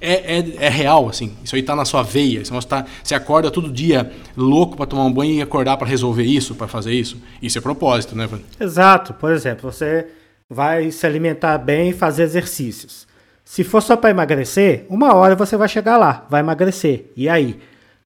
é, 0.00 0.38
é, 0.38 0.54
é, 0.66 0.68
real, 0.68 1.08
assim. 1.08 1.36
Isso 1.44 1.54
aí 1.54 1.60
está 1.60 1.76
na 1.76 1.84
sua 1.84 2.02
veia. 2.02 2.44
Você, 2.44 2.66
tá, 2.66 2.86
você 3.02 3.14
acorda 3.14 3.50
todo 3.50 3.70
dia 3.70 4.10
louco 4.36 4.76
para 4.76 4.86
tomar 4.86 5.04
um 5.04 5.12
banho 5.12 5.34
e 5.34 5.42
acordar 5.42 5.76
para 5.76 5.86
resolver 5.86 6.22
isso, 6.22 6.54
para 6.54 6.66
fazer 6.66 6.92
isso. 6.92 7.18
Isso 7.42 7.58
é 7.58 7.60
propósito, 7.60 8.16
né, 8.16 8.26
Van? 8.26 8.40
Exato. 8.58 9.12
Por 9.14 9.30
exemplo, 9.32 9.70
você 9.70 10.06
vai 10.48 10.90
se 10.90 11.06
alimentar 11.06 11.58
bem 11.58 11.90
e 11.90 11.92
fazer 11.92 12.22
exercícios. 12.22 13.06
Se 13.44 13.62
for 13.62 13.80
só 13.80 13.96
para 13.96 14.10
emagrecer, 14.10 14.86
uma 14.88 15.14
hora 15.14 15.34
você 15.34 15.56
vai 15.56 15.68
chegar 15.68 15.96
lá, 15.96 16.26
vai 16.30 16.40
emagrecer. 16.40 17.06
E 17.16 17.28
aí? 17.28 17.58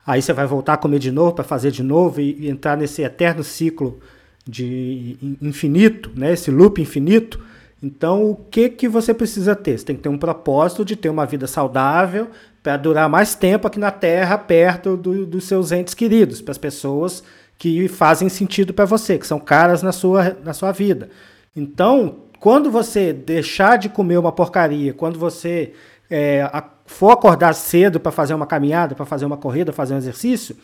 Aí 0.06 0.20
você 0.20 0.32
vai 0.32 0.46
voltar 0.46 0.74
a 0.74 0.76
comer 0.76 0.98
de 0.98 1.10
novo 1.10 1.32
para 1.32 1.44
fazer 1.44 1.70
de 1.70 1.82
novo 1.82 2.20
e, 2.20 2.36
e 2.40 2.48
entrar 2.48 2.76
nesse 2.76 3.02
eterno 3.02 3.44
ciclo 3.44 4.00
de 4.46 5.16
infinito, 5.40 6.10
né? 6.14 6.32
Esse 6.32 6.50
loop 6.50 6.80
infinito 6.80 7.40
então, 7.84 8.30
o 8.30 8.34
que, 8.34 8.70
que 8.70 8.88
você 8.88 9.12
precisa 9.12 9.54
ter? 9.54 9.76
Você 9.76 9.84
tem 9.84 9.94
que 9.94 10.00
ter 10.00 10.08
um 10.08 10.16
propósito 10.16 10.86
de 10.86 10.96
ter 10.96 11.10
uma 11.10 11.26
vida 11.26 11.46
saudável 11.46 12.30
para 12.62 12.78
durar 12.78 13.10
mais 13.10 13.34
tempo 13.34 13.66
aqui 13.66 13.78
na 13.78 13.90
Terra, 13.90 14.38
perto 14.38 14.96
do, 14.96 15.26
dos 15.26 15.44
seus 15.44 15.70
entes 15.70 15.92
queridos, 15.92 16.40
para 16.40 16.52
as 16.52 16.56
pessoas 16.56 17.22
que 17.58 17.86
fazem 17.86 18.30
sentido 18.30 18.72
para 18.72 18.86
você, 18.86 19.18
que 19.18 19.26
são 19.26 19.38
caras 19.38 19.82
na 19.82 19.92
sua, 19.92 20.34
na 20.42 20.54
sua 20.54 20.72
vida. 20.72 21.10
Então, 21.54 22.20
quando 22.40 22.70
você 22.70 23.12
deixar 23.12 23.76
de 23.76 23.90
comer 23.90 24.16
uma 24.16 24.32
porcaria, 24.32 24.94
quando 24.94 25.18
você 25.18 25.74
é, 26.10 26.50
for 26.86 27.10
acordar 27.10 27.52
cedo 27.54 28.00
para 28.00 28.10
fazer 28.10 28.32
uma 28.32 28.46
caminhada, 28.46 28.94
para 28.94 29.04
fazer 29.04 29.26
uma 29.26 29.36
corrida, 29.36 29.74
fazer 29.74 29.92
um 29.92 29.98
exercício, 29.98 30.56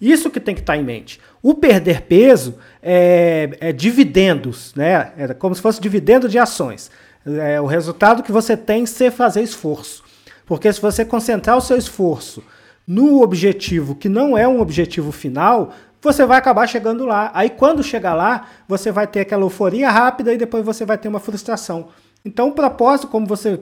isso 0.00 0.30
que 0.30 0.40
tem 0.40 0.54
que 0.54 0.60
estar 0.60 0.76
em 0.76 0.84
mente. 0.84 1.20
O 1.42 1.54
perder 1.54 2.02
peso 2.02 2.56
é, 2.82 3.50
é 3.60 3.72
dividendos, 3.72 4.72
né? 4.74 5.12
É 5.16 5.34
como 5.34 5.54
se 5.54 5.60
fosse 5.60 5.80
dividendo 5.80 6.28
de 6.28 6.38
ações. 6.38 6.90
É 7.26 7.60
o 7.60 7.66
resultado 7.66 8.22
que 8.22 8.32
você 8.32 8.56
tem 8.56 8.86
sem 8.86 9.10
fazer 9.10 9.42
esforço. 9.42 10.04
Porque 10.46 10.72
se 10.72 10.80
você 10.80 11.04
concentrar 11.04 11.56
o 11.56 11.60
seu 11.60 11.76
esforço 11.76 12.42
no 12.86 13.22
objetivo 13.22 13.94
que 13.94 14.08
não 14.08 14.38
é 14.38 14.48
um 14.48 14.60
objetivo 14.60 15.12
final, 15.12 15.74
você 16.00 16.24
vai 16.24 16.38
acabar 16.38 16.66
chegando 16.66 17.04
lá. 17.04 17.30
Aí 17.34 17.50
quando 17.50 17.82
chegar 17.82 18.14
lá, 18.14 18.48
você 18.66 18.90
vai 18.90 19.06
ter 19.06 19.20
aquela 19.20 19.42
euforia 19.42 19.90
rápida 19.90 20.32
e 20.32 20.38
depois 20.38 20.64
você 20.64 20.84
vai 20.84 20.96
ter 20.96 21.08
uma 21.08 21.20
frustração. 21.20 21.88
Então 22.24 22.48
o 22.48 22.52
propósito, 22.52 23.08
como 23.08 23.26
você 23.26 23.60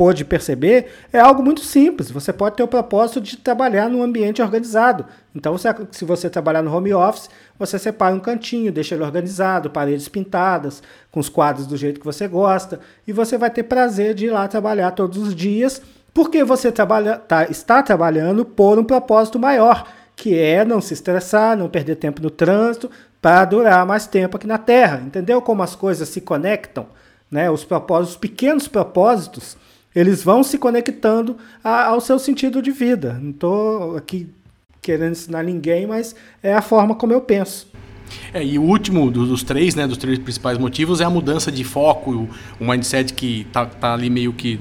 pôde 0.00 0.24
perceber, 0.24 0.86
é 1.12 1.20
algo 1.20 1.42
muito 1.42 1.60
simples. 1.60 2.10
Você 2.10 2.32
pode 2.32 2.56
ter 2.56 2.62
o 2.62 2.68
propósito 2.68 3.20
de 3.20 3.36
trabalhar 3.36 3.90
num 3.90 4.02
ambiente 4.02 4.40
organizado. 4.40 5.04
Então, 5.36 5.56
se 5.58 6.06
você 6.06 6.30
trabalhar 6.30 6.62
no 6.62 6.74
home 6.74 6.94
office, 6.94 7.28
você 7.58 7.78
separa 7.78 8.14
um 8.14 8.18
cantinho, 8.18 8.72
deixa 8.72 8.94
ele 8.94 9.04
organizado, 9.04 9.68
paredes 9.68 10.08
pintadas, 10.08 10.82
com 11.10 11.20
os 11.20 11.28
quadros 11.28 11.66
do 11.66 11.76
jeito 11.76 12.00
que 12.00 12.06
você 12.06 12.26
gosta, 12.26 12.80
e 13.06 13.12
você 13.12 13.36
vai 13.36 13.50
ter 13.50 13.64
prazer 13.64 14.14
de 14.14 14.24
ir 14.24 14.30
lá 14.30 14.48
trabalhar 14.48 14.92
todos 14.92 15.18
os 15.18 15.34
dias, 15.34 15.82
porque 16.14 16.42
você 16.44 16.72
trabalha, 16.72 17.18
tá, 17.18 17.44
está 17.50 17.82
trabalhando 17.82 18.42
por 18.42 18.78
um 18.78 18.84
propósito 18.84 19.38
maior, 19.38 19.86
que 20.16 20.38
é 20.38 20.64
não 20.64 20.80
se 20.80 20.94
estressar, 20.94 21.58
não 21.58 21.68
perder 21.68 21.96
tempo 21.96 22.22
no 22.22 22.30
trânsito, 22.30 22.90
para 23.20 23.44
durar 23.44 23.84
mais 23.84 24.06
tempo 24.06 24.38
aqui 24.38 24.46
na 24.46 24.56
Terra. 24.56 25.02
Entendeu 25.04 25.42
como 25.42 25.62
as 25.62 25.74
coisas 25.74 26.08
se 26.08 26.22
conectam? 26.22 26.86
Né? 27.30 27.50
Os 27.50 27.64
propósitos, 27.64 28.14
os 28.14 28.16
pequenos 28.18 28.66
propósitos, 28.66 29.58
eles 29.94 30.22
vão 30.22 30.42
se 30.42 30.58
conectando 30.58 31.36
a, 31.62 31.86
ao 31.86 32.00
seu 32.00 32.18
sentido 32.18 32.62
de 32.62 32.70
vida. 32.70 33.18
Não 33.20 33.30
estou 33.30 33.96
aqui 33.96 34.28
querendo 34.80 35.12
ensinar 35.12 35.42
ninguém, 35.42 35.86
mas 35.86 36.14
é 36.42 36.54
a 36.54 36.62
forma 36.62 36.94
como 36.94 37.12
eu 37.12 37.20
penso. 37.20 37.68
É, 38.32 38.44
e 38.44 38.58
o 38.58 38.62
último 38.62 39.10
dos, 39.10 39.42
três, 39.42 39.74
né, 39.74 39.86
dos 39.86 39.98
três 39.98 40.18
principais 40.18 40.58
motivos 40.58 41.00
é 41.00 41.04
a 41.04 41.10
mudança 41.10 41.50
de 41.50 41.62
foco, 41.62 42.10
o, 42.10 42.28
o 42.58 42.68
mindset 42.68 43.12
que 43.14 43.42
está 43.42 43.66
tá 43.66 43.94
ali 43.94 44.10
meio 44.10 44.32
que 44.32 44.58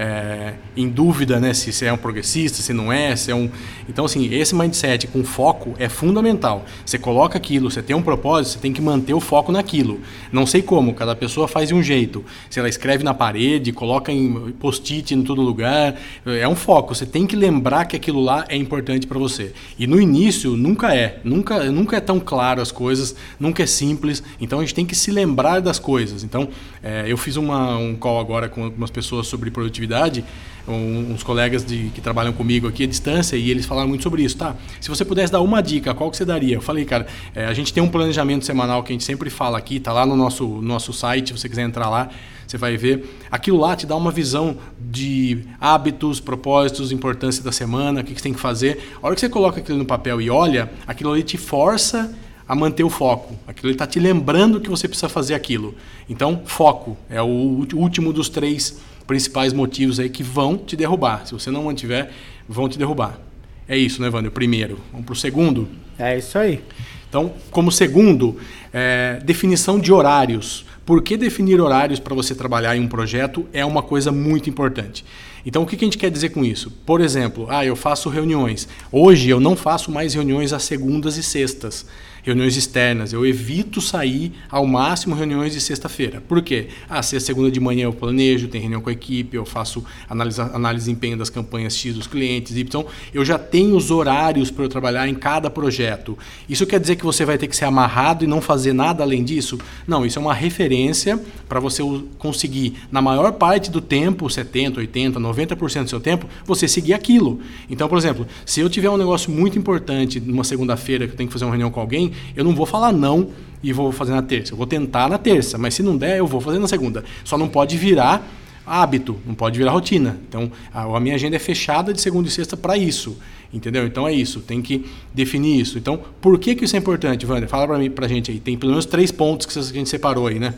é, 0.00 0.54
em 0.74 0.88
dúvida 0.88 1.38
né, 1.38 1.52
se, 1.52 1.70
se 1.74 1.84
é 1.84 1.92
um 1.92 1.96
progressista, 1.98 2.62
se 2.62 2.72
não 2.72 2.90
é, 2.90 3.14
se 3.14 3.30
é 3.30 3.34
um. 3.34 3.50
Então, 3.86 4.06
assim, 4.06 4.32
esse 4.32 4.54
mindset 4.54 5.06
com 5.06 5.22
foco 5.22 5.74
é 5.78 5.90
fundamental. 5.90 6.64
Você 6.86 6.98
coloca 6.98 7.36
aquilo, 7.36 7.70
você 7.70 7.82
tem 7.82 7.94
um 7.94 8.00
propósito, 8.00 8.54
você 8.54 8.58
tem 8.60 8.72
que 8.72 8.80
manter 8.80 9.12
o 9.12 9.20
foco 9.20 9.52
naquilo. 9.52 10.00
Não 10.32 10.46
sei 10.46 10.62
como, 10.62 10.94
cada 10.94 11.14
pessoa 11.14 11.46
faz 11.46 11.68
de 11.68 11.74
um 11.74 11.82
jeito. 11.82 12.24
Se 12.48 12.58
ela 12.58 12.68
escreve 12.68 13.04
na 13.04 13.12
parede, 13.12 13.72
coloca 13.72 14.10
em 14.10 14.52
post-it 14.52 15.14
em 15.14 15.22
todo 15.22 15.42
lugar, 15.42 16.00
é 16.24 16.48
um 16.48 16.56
foco. 16.56 16.94
Você 16.94 17.04
tem 17.04 17.26
que 17.26 17.36
lembrar 17.36 17.84
que 17.84 17.94
aquilo 17.94 18.22
lá 18.22 18.46
é 18.48 18.56
importante 18.56 19.06
para 19.06 19.18
você. 19.18 19.52
E 19.78 19.86
no 19.86 20.00
início, 20.00 20.56
nunca 20.56 20.94
é. 20.94 21.20
Nunca, 21.22 21.62
nunca 21.70 21.98
é 21.98 22.00
tão 22.00 22.18
claro 22.18 22.62
as 22.62 22.72
coisas, 22.72 23.14
nunca 23.38 23.62
é 23.62 23.66
simples. 23.66 24.22
Então, 24.40 24.60
a 24.60 24.62
gente 24.62 24.74
tem 24.74 24.86
que 24.86 24.96
se 24.96 25.10
lembrar 25.10 25.60
das 25.60 25.78
coisas. 25.78 26.24
Então, 26.24 26.48
é, 26.82 27.04
eu 27.06 27.18
fiz 27.18 27.36
uma, 27.36 27.76
um 27.76 27.94
call 27.94 28.18
agora 28.18 28.48
com 28.48 28.64
algumas 28.64 28.90
pessoas 28.90 29.26
sobre 29.26 29.50
produtividade 29.50 29.89
atividade, 29.90 30.24
um, 30.68 31.12
uns 31.12 31.22
colegas 31.22 31.64
de, 31.64 31.90
que 31.94 32.00
trabalham 32.00 32.32
comigo 32.32 32.68
aqui 32.68 32.84
à 32.84 32.86
distância, 32.86 33.36
e 33.36 33.50
eles 33.50 33.66
falaram 33.66 33.88
muito 33.88 34.02
sobre 34.02 34.22
isso. 34.22 34.36
Tá, 34.36 34.54
se 34.80 34.88
você 34.88 35.04
pudesse 35.04 35.32
dar 35.32 35.40
uma 35.40 35.60
dica, 35.60 35.92
qual 35.94 36.10
que 36.10 36.16
você 36.16 36.24
daria? 36.24 36.54
Eu 36.54 36.62
falei, 36.62 36.84
cara, 36.84 37.06
é, 37.34 37.46
a 37.46 37.54
gente 37.54 37.72
tem 37.72 37.82
um 37.82 37.88
planejamento 37.88 38.44
semanal 38.44 38.82
que 38.82 38.92
a 38.92 38.94
gente 38.94 39.04
sempre 39.04 39.28
fala 39.30 39.58
aqui, 39.58 39.80
tá 39.80 39.92
lá 39.92 40.06
no 40.06 40.16
nosso, 40.16 40.46
nosso 40.62 40.92
site, 40.92 41.28
se 41.28 41.38
você 41.38 41.48
quiser 41.48 41.62
entrar 41.62 41.88
lá, 41.88 42.08
você 42.46 42.56
vai 42.56 42.76
ver. 42.76 43.18
Aquilo 43.30 43.58
lá 43.58 43.76
te 43.76 43.86
dá 43.86 43.96
uma 43.96 44.10
visão 44.10 44.56
de 44.80 45.44
hábitos, 45.60 46.20
propósitos, 46.20 46.90
importância 46.92 47.42
da 47.42 47.52
semana, 47.52 48.00
o 48.00 48.04
que, 48.04 48.12
que 48.12 48.18
você 48.18 48.24
tem 48.24 48.32
que 48.32 48.40
fazer. 48.40 48.92
A 49.00 49.06
hora 49.06 49.14
que 49.14 49.20
você 49.20 49.28
coloca 49.28 49.60
aquilo 49.60 49.78
no 49.78 49.84
papel 49.86 50.20
e 50.20 50.30
olha, 50.30 50.70
aquilo 50.86 51.12
ali 51.12 51.22
te 51.22 51.38
força 51.38 52.12
a 52.48 52.54
manter 52.56 52.82
o 52.82 52.90
foco. 52.90 53.36
Aquilo 53.46 53.70
está 53.70 53.86
te 53.86 54.00
lembrando 54.00 54.60
que 54.60 54.68
você 54.68 54.88
precisa 54.88 55.08
fazer 55.08 55.34
aquilo. 55.34 55.76
Então, 56.08 56.42
foco 56.44 56.96
é 57.08 57.22
o 57.22 57.64
último 57.74 58.12
dos 58.12 58.28
três 58.28 58.80
principais 59.10 59.52
motivos 59.52 59.98
aí 59.98 60.08
que 60.08 60.22
vão 60.22 60.56
te 60.56 60.76
derrubar. 60.76 61.26
Se 61.26 61.32
você 61.32 61.50
não 61.50 61.64
mantiver, 61.64 62.12
vão 62.48 62.68
te 62.68 62.78
derrubar. 62.78 63.18
É 63.66 63.76
isso, 63.76 64.00
né, 64.00 64.08
Wander? 64.08 64.30
Primeiro. 64.30 64.78
Vamos 64.92 65.04
para 65.04 65.14
o 65.14 65.16
segundo? 65.16 65.68
É 65.98 66.16
isso 66.16 66.38
aí. 66.38 66.62
Então, 67.08 67.34
como 67.50 67.72
segundo, 67.72 68.36
é, 68.72 69.20
definição 69.24 69.80
de 69.80 69.92
horários. 69.92 70.64
Por 70.86 71.02
que 71.02 71.16
definir 71.16 71.60
horários 71.60 71.98
para 71.98 72.14
você 72.14 72.36
trabalhar 72.36 72.76
em 72.76 72.82
um 72.82 72.86
projeto 72.86 73.48
é 73.52 73.64
uma 73.64 73.82
coisa 73.82 74.12
muito 74.12 74.48
importante. 74.48 75.04
Então, 75.44 75.64
o 75.64 75.66
que 75.66 75.74
a 75.74 75.78
gente 75.78 75.98
quer 75.98 76.10
dizer 76.12 76.28
com 76.28 76.44
isso? 76.44 76.70
Por 76.86 77.00
exemplo, 77.00 77.48
ah, 77.50 77.66
eu 77.66 77.74
faço 77.74 78.08
reuniões. 78.08 78.68
Hoje 78.92 79.28
eu 79.28 79.40
não 79.40 79.56
faço 79.56 79.90
mais 79.90 80.14
reuniões 80.14 80.52
às 80.52 80.62
segundas 80.62 81.16
e 81.16 81.22
sextas 81.24 81.84
reuniões 82.22 82.56
externas. 82.56 83.12
Eu 83.12 83.26
evito 83.26 83.80
sair 83.80 84.32
ao 84.50 84.66
máximo 84.66 85.14
reuniões 85.14 85.52
de 85.52 85.60
sexta-feira. 85.60 86.20
Por 86.20 86.42
quê? 86.42 86.68
Ah, 86.88 87.02
sexta, 87.02 87.26
segunda 87.26 87.50
de 87.50 87.60
manhã 87.60 87.84
eu 87.84 87.92
planejo, 87.92 88.48
tem 88.48 88.60
reunião 88.60 88.80
com 88.80 88.90
a 88.90 88.92
equipe, 88.92 89.36
eu 89.36 89.44
faço 89.44 89.84
análise, 90.08 90.40
análise 90.40 90.86
de 90.86 90.92
empenho 90.92 91.16
das 91.16 91.30
campanhas 91.30 91.76
X 91.76 91.94
dos 91.94 92.06
clientes, 92.06 92.56
Y. 92.56 92.84
Eu 93.12 93.24
já 93.24 93.38
tenho 93.38 93.76
os 93.76 93.90
horários 93.90 94.50
para 94.50 94.64
eu 94.64 94.68
trabalhar 94.68 95.08
em 95.08 95.14
cada 95.14 95.50
projeto. 95.50 96.18
Isso 96.48 96.66
quer 96.66 96.80
dizer 96.80 96.96
que 96.96 97.04
você 97.04 97.24
vai 97.24 97.38
ter 97.38 97.46
que 97.48 97.56
ser 97.56 97.64
amarrado 97.64 98.24
e 98.24 98.26
não 98.26 98.40
fazer 98.40 98.72
nada 98.72 99.02
além 99.02 99.24
disso? 99.24 99.58
Não, 99.86 100.04
isso 100.04 100.18
é 100.18 100.22
uma 100.22 100.34
referência 100.34 101.20
para 101.48 101.60
você 101.60 101.82
conseguir, 102.18 102.74
na 102.90 103.02
maior 103.02 103.32
parte 103.32 103.70
do 103.70 103.80
tempo, 103.80 104.26
70%, 104.26 104.76
80%, 104.76 105.12
90% 105.14 105.84
do 105.84 105.90
seu 105.90 106.00
tempo, 106.00 106.26
você 106.44 106.68
seguir 106.68 106.94
aquilo. 106.94 107.40
Então, 107.68 107.88
por 107.88 107.98
exemplo, 107.98 108.26
se 108.44 108.60
eu 108.60 108.68
tiver 108.68 108.90
um 108.90 108.96
negócio 108.96 109.30
muito 109.30 109.58
importante 109.58 110.20
numa 110.20 110.44
segunda-feira 110.44 111.06
que 111.06 111.12
eu 111.12 111.16
tenho 111.16 111.28
que 111.28 111.32
fazer 111.32 111.44
uma 111.44 111.52
reunião 111.52 111.70
com 111.70 111.80
alguém, 111.80 112.09
eu 112.36 112.44
não 112.44 112.54
vou 112.54 112.66
falar 112.66 112.92
não 112.92 113.30
e 113.62 113.72
vou 113.72 113.92
fazer 113.92 114.12
na 114.12 114.22
terça. 114.22 114.52
Eu 114.52 114.56
vou 114.56 114.66
tentar 114.66 115.08
na 115.08 115.18
terça, 115.18 115.58
mas 115.58 115.74
se 115.74 115.82
não 115.82 115.96
der, 115.96 116.18
eu 116.18 116.26
vou 116.26 116.40
fazer 116.40 116.58
na 116.58 116.68
segunda. 116.68 117.04
Só 117.24 117.36
não 117.36 117.48
pode 117.48 117.76
virar 117.76 118.26
hábito, 118.66 119.18
não 119.26 119.34
pode 119.34 119.58
virar 119.58 119.72
rotina. 119.72 120.16
Então, 120.28 120.50
a, 120.72 121.00
minha 121.00 121.14
agenda 121.14 121.36
é 121.36 121.38
fechada 121.38 121.92
de 121.92 122.00
segunda 122.00 122.28
e 122.28 122.30
sexta 122.30 122.56
para 122.56 122.76
isso. 122.76 123.18
Entendeu? 123.52 123.84
Então 123.84 124.06
é 124.06 124.12
isso, 124.12 124.40
tem 124.40 124.62
que 124.62 124.88
definir 125.12 125.60
isso. 125.60 125.76
Então, 125.76 126.00
por 126.20 126.38
que, 126.38 126.54
que 126.54 126.64
isso 126.64 126.76
é 126.76 126.78
importante, 126.78 127.26
Wander? 127.26 127.48
Fala 127.48 127.66
para 127.66 127.78
mim, 127.78 127.90
pra 127.90 128.06
gente 128.06 128.30
aí. 128.30 128.38
Tem 128.38 128.56
pelo 128.56 128.70
menos 128.70 128.86
três 128.86 129.10
pontos 129.10 129.46
que 129.46 129.58
a 129.58 129.62
gente 129.62 129.88
separou 129.88 130.28
aí, 130.28 130.38
né? 130.38 130.54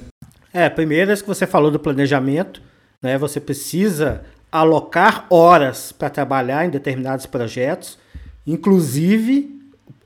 É, 0.53 0.69
primeiro 0.69 1.11
é 1.11 1.17
que 1.17 1.27
você 1.27 1.47
falou 1.47 1.71
do 1.71 1.79
planejamento, 1.79 2.61
né? 3.01 3.17
Você 3.17 3.41
precisa 3.41 4.23
alocar 4.51 5.27
horas 5.31 5.91
para 5.91 6.11
trabalhar 6.11 6.67
em 6.67 6.71
determinados 6.71 7.25
projetos, 7.25 7.99
inclusive 8.47 9.62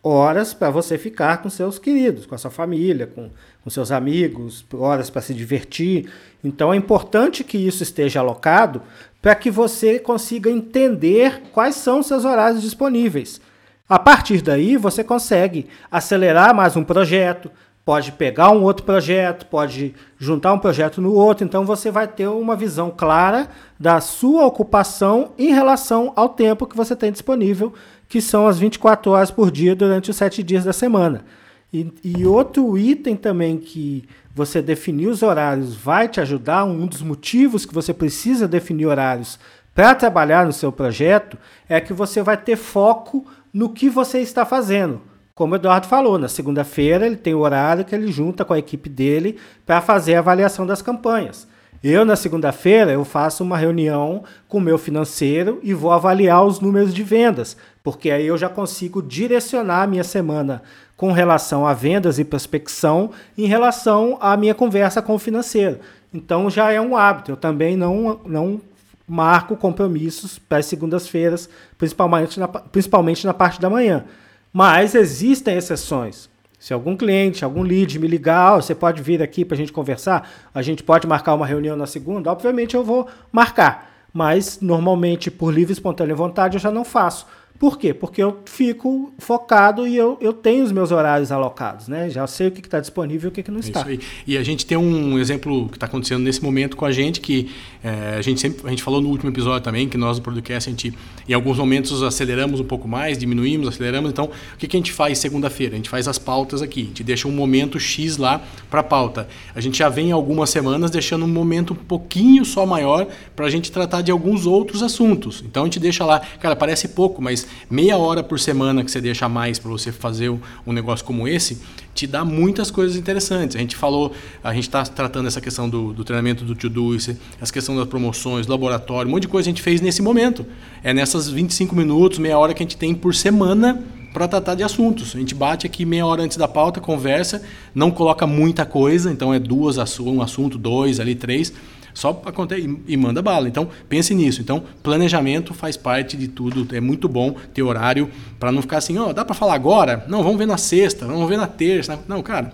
horas 0.06 0.54
para 0.54 0.70
você 0.70 0.96
ficar 0.96 1.38
com 1.42 1.50
seus 1.50 1.78
queridos, 1.78 2.26
com 2.26 2.34
a 2.34 2.38
sua 2.38 2.50
família, 2.50 3.06
com, 3.06 3.30
com 3.62 3.70
seus 3.70 3.90
amigos, 3.90 4.64
horas 4.72 5.10
para 5.10 5.22
se 5.22 5.34
divertir. 5.34 6.10
Então 6.44 6.72
é 6.72 6.76
importante 6.76 7.42
que 7.42 7.58
isso 7.58 7.82
esteja 7.82 8.20
alocado 8.20 8.82
para 9.20 9.34
que 9.34 9.50
você 9.50 9.98
consiga 9.98 10.48
entender 10.48 11.42
quais 11.52 11.74
são 11.74 12.02
seus 12.02 12.24
horários 12.24 12.62
disponíveis. 12.62 13.40
A 13.88 13.98
partir 13.98 14.42
daí, 14.42 14.76
você 14.76 15.02
consegue 15.02 15.68
acelerar 15.90 16.54
mais 16.54 16.76
um 16.76 16.84
projeto, 16.84 17.50
pode 17.84 18.10
pegar 18.12 18.50
um 18.50 18.62
outro 18.62 18.84
projeto, 18.84 19.46
pode 19.46 19.94
juntar 20.18 20.52
um 20.52 20.58
projeto 20.58 21.00
no 21.00 21.12
outro, 21.12 21.44
então 21.44 21.64
você 21.64 21.88
vai 21.88 22.08
ter 22.08 22.26
uma 22.26 22.56
visão 22.56 22.90
clara 22.90 23.48
da 23.78 24.00
sua 24.00 24.44
ocupação 24.44 25.32
em 25.38 25.52
relação 25.52 26.12
ao 26.16 26.28
tempo 26.28 26.66
que 26.66 26.76
você 26.76 26.96
tem 26.96 27.12
disponível 27.12 27.72
que 28.08 28.20
são 28.20 28.46
as 28.46 28.58
24 28.58 29.10
horas 29.10 29.30
por 29.30 29.50
dia 29.50 29.74
durante 29.74 30.10
os 30.10 30.16
sete 30.16 30.42
dias 30.42 30.64
da 30.64 30.72
semana. 30.72 31.24
E, 31.72 31.92
e, 32.04 32.26
outro 32.26 32.78
item 32.78 33.16
também 33.16 33.58
que 33.58 34.08
você 34.34 34.62
definir 34.62 35.08
os 35.08 35.22
horários 35.22 35.74
vai 35.74 36.08
te 36.08 36.20
ajudar, 36.20 36.64
um 36.64 36.86
dos 36.86 37.02
motivos 37.02 37.66
que 37.66 37.74
você 37.74 37.92
precisa 37.92 38.46
definir 38.46 38.86
horários 38.86 39.38
para 39.74 39.94
trabalhar 39.94 40.46
no 40.46 40.52
seu 40.52 40.72
projeto, 40.72 41.36
é 41.68 41.80
que 41.80 41.92
você 41.92 42.22
vai 42.22 42.36
ter 42.36 42.56
foco 42.56 43.26
no 43.52 43.70
que 43.70 43.90
você 43.90 44.20
está 44.20 44.46
fazendo. 44.46 45.02
Como 45.34 45.52
o 45.52 45.56
Eduardo 45.56 45.86
falou, 45.86 46.18
na 46.18 46.28
segunda-feira 46.28 47.04
ele 47.04 47.16
tem 47.16 47.34
o 47.34 47.40
horário 47.40 47.84
que 47.84 47.94
ele 47.94 48.10
junta 48.10 48.42
com 48.42 48.54
a 48.54 48.58
equipe 48.58 48.88
dele 48.88 49.38
para 49.66 49.82
fazer 49.82 50.14
a 50.14 50.20
avaliação 50.20 50.66
das 50.66 50.80
campanhas. 50.80 51.46
Eu, 51.82 52.04
na 52.04 52.16
segunda-feira, 52.16 52.92
eu 52.92 53.04
faço 53.04 53.44
uma 53.44 53.56
reunião 53.56 54.24
com 54.48 54.58
o 54.58 54.60
meu 54.60 54.78
financeiro 54.78 55.60
e 55.62 55.74
vou 55.74 55.92
avaliar 55.92 56.44
os 56.44 56.60
números 56.60 56.94
de 56.94 57.02
vendas, 57.02 57.56
porque 57.82 58.10
aí 58.10 58.26
eu 58.26 58.36
já 58.36 58.48
consigo 58.48 59.02
direcionar 59.02 59.82
a 59.82 59.86
minha 59.86 60.04
semana 60.04 60.62
com 60.96 61.12
relação 61.12 61.66
a 61.66 61.74
vendas 61.74 62.18
e 62.18 62.24
prospecção 62.24 63.10
em 63.36 63.46
relação 63.46 64.16
à 64.20 64.36
minha 64.36 64.54
conversa 64.54 65.02
com 65.02 65.14
o 65.14 65.18
financeiro. 65.18 65.78
Então 66.12 66.48
já 66.48 66.72
é 66.72 66.80
um 66.80 66.96
hábito. 66.96 67.32
Eu 67.32 67.36
também 67.36 67.76
não, 67.76 68.20
não 68.24 68.60
marco 69.06 69.56
compromissos 69.56 70.38
para 70.38 70.58
as 70.58 70.66
segundas-feiras, 70.66 71.48
principalmente 71.76 72.40
na, 72.40 72.48
principalmente 72.48 73.26
na 73.26 73.34
parte 73.34 73.60
da 73.60 73.68
manhã. 73.68 74.04
Mas 74.52 74.94
existem 74.94 75.56
exceções. 75.56 76.30
Se 76.58 76.72
algum 76.72 76.96
cliente, 76.96 77.44
algum 77.44 77.62
lead 77.62 77.98
me 77.98 78.08
ligar, 78.08 78.56
oh, 78.56 78.62
você 78.62 78.74
pode 78.74 79.02
vir 79.02 79.22
aqui 79.22 79.44
para 79.44 79.54
a 79.54 79.58
gente 79.58 79.72
conversar, 79.72 80.28
a 80.54 80.62
gente 80.62 80.82
pode 80.82 81.06
marcar 81.06 81.34
uma 81.34 81.46
reunião 81.46 81.76
na 81.76 81.86
segunda, 81.86 82.30
obviamente 82.30 82.74
eu 82.74 82.82
vou 82.82 83.08
marcar. 83.30 83.90
Mas 84.12 84.60
normalmente, 84.62 85.30
por 85.30 85.52
livre 85.52 85.72
e 85.72 85.74
espontânea 85.74 86.14
vontade, 86.14 86.56
eu 86.56 86.60
já 86.60 86.70
não 86.70 86.84
faço. 86.84 87.26
Por 87.58 87.78
quê? 87.78 87.94
Porque 87.94 88.22
eu 88.22 88.38
fico 88.44 89.12
focado 89.18 89.86
e 89.86 89.96
eu, 89.96 90.18
eu 90.20 90.32
tenho 90.32 90.62
os 90.64 90.72
meus 90.72 90.92
horários 90.92 91.32
alocados, 91.32 91.88
né? 91.88 92.10
Já 92.10 92.26
sei 92.26 92.48
o 92.48 92.50
que 92.50 92.60
está 92.60 92.80
disponível 92.80 93.28
e 93.28 93.30
o 93.30 93.32
que, 93.32 93.42
que 93.42 93.50
não 93.50 93.60
está. 93.60 93.86
E 94.26 94.36
a 94.36 94.42
gente 94.42 94.66
tem 94.66 94.76
um 94.76 95.18
exemplo 95.18 95.68
que 95.68 95.76
está 95.76 95.86
acontecendo 95.86 96.22
nesse 96.22 96.42
momento 96.42 96.76
com 96.76 96.84
a 96.84 96.92
gente, 96.92 97.20
que 97.20 97.50
é, 97.82 98.16
a 98.18 98.22
gente 98.22 98.40
sempre 98.40 98.66
a 98.66 98.70
gente 98.70 98.82
falou 98.82 99.00
no 99.00 99.08
último 99.08 99.30
episódio 99.30 99.62
também, 99.62 99.88
que 99.88 99.96
nós 99.96 100.18
do 100.18 100.22
podcast, 100.22 100.68
a 100.68 100.72
gente 100.72 100.94
em 101.28 101.32
alguns 101.32 101.56
momentos 101.56 102.02
aceleramos 102.02 102.60
um 102.60 102.64
pouco 102.64 102.86
mais, 102.86 103.16
diminuímos, 103.16 103.68
aceleramos. 103.68 104.10
Então, 104.10 104.26
o 104.26 104.56
que, 104.58 104.68
que 104.68 104.76
a 104.76 104.80
gente 104.80 104.92
faz 104.92 105.18
segunda-feira? 105.18 105.74
A 105.74 105.76
gente 105.76 105.88
faz 105.88 106.06
as 106.06 106.18
pautas 106.18 106.60
aqui, 106.60 106.82
a 106.82 106.84
gente 106.86 107.04
deixa 107.04 107.26
um 107.26 107.32
momento 107.32 107.80
X 107.80 108.18
lá 108.18 108.42
para 108.70 108.82
pauta. 108.82 109.28
A 109.54 109.60
gente 109.60 109.78
já 109.78 109.88
vem 109.88 110.12
algumas 110.12 110.50
semanas 110.50 110.90
deixando 110.90 111.24
um 111.24 111.28
momento 111.28 111.72
um 111.72 111.76
pouquinho 111.76 112.44
só 112.44 112.66
maior 112.66 113.06
para 113.34 113.46
a 113.46 113.50
gente 113.50 113.72
tratar 113.72 114.02
de 114.02 114.10
alguns 114.10 114.46
outros 114.46 114.82
assuntos. 114.82 115.42
Então, 115.46 115.62
a 115.62 115.66
gente 115.66 115.80
deixa 115.80 116.04
lá, 116.04 116.20
cara, 116.40 116.54
parece 116.54 116.88
pouco, 116.88 117.22
mas 117.22 117.45
meia 117.70 117.96
hora 117.96 118.22
por 118.22 118.38
semana 118.38 118.84
que 118.84 118.90
você 118.90 119.00
deixa 119.00 119.28
mais 119.28 119.58
para 119.58 119.70
você 119.70 119.92
fazer 119.92 120.30
um 120.66 120.72
negócio 120.72 121.04
como 121.04 121.26
esse, 121.26 121.60
te 121.94 122.06
dá 122.06 122.24
muitas 122.24 122.70
coisas 122.70 122.96
interessantes. 122.96 123.56
A 123.56 123.58
gente 123.58 123.76
falou, 123.76 124.12
a 124.42 124.52
gente 124.52 124.64
está 124.64 124.84
tratando 124.84 125.26
essa 125.26 125.40
questão 125.40 125.68
do, 125.68 125.92
do 125.92 126.04
treinamento 126.04 126.44
do 126.44 126.54
to-do, 126.54 126.94
essa 126.94 127.52
questão 127.52 127.76
das 127.76 127.86
promoções, 127.86 128.46
laboratório, 128.46 129.08
um 129.08 129.12
monte 129.12 129.22
de 129.22 129.28
coisa 129.28 129.48
a 129.48 129.50
gente 129.50 129.62
fez 129.62 129.80
nesse 129.80 130.02
momento. 130.02 130.46
É 130.82 130.92
nessas 130.92 131.28
25 131.28 131.74
minutos, 131.74 132.18
meia 132.18 132.38
hora 132.38 132.52
que 132.54 132.62
a 132.62 132.64
gente 132.64 132.76
tem 132.76 132.94
por 132.94 133.14
semana 133.14 133.82
para 134.12 134.26
tratar 134.26 134.54
de 134.54 134.62
assuntos. 134.62 135.14
A 135.14 135.18
gente 135.18 135.34
bate 135.34 135.66
aqui 135.66 135.84
meia 135.84 136.06
hora 136.06 136.22
antes 136.22 136.36
da 136.36 136.48
pauta, 136.48 136.80
conversa, 136.80 137.42
não 137.74 137.90
coloca 137.90 138.26
muita 138.26 138.64
coisa, 138.64 139.10
então 139.10 139.32
é 139.32 139.38
duas 139.38 139.76
um 140.00 140.22
assunto, 140.22 140.56
dois 140.56 141.00
ali, 141.00 141.14
três 141.14 141.52
só 141.96 142.22
acontece 142.26 142.78
e, 142.86 142.94
manda 142.94 143.22
bala. 143.22 143.48
Então, 143.48 143.70
pense 143.88 144.14
nisso. 144.14 144.42
Então, 144.42 144.62
planejamento 144.82 145.54
faz 145.54 145.78
parte 145.78 146.14
de 146.14 146.28
tudo. 146.28 146.68
É 146.76 146.78
muito 146.78 147.08
bom 147.08 147.34
ter 147.54 147.62
horário 147.62 148.10
para 148.38 148.52
não 148.52 148.60
ficar 148.60 148.76
assim, 148.76 148.98
ó, 148.98 149.08
oh, 149.08 149.12
dá 149.14 149.24
para 149.24 149.34
falar 149.34 149.54
agora? 149.54 150.04
Não, 150.06 150.22
vamos 150.22 150.36
ver 150.36 150.44
na 150.44 150.58
sexta, 150.58 151.06
vamos 151.06 151.26
ver 151.26 151.38
na 151.38 151.46
terça. 151.46 151.98
Não, 152.06 152.22
cara, 152.22 152.52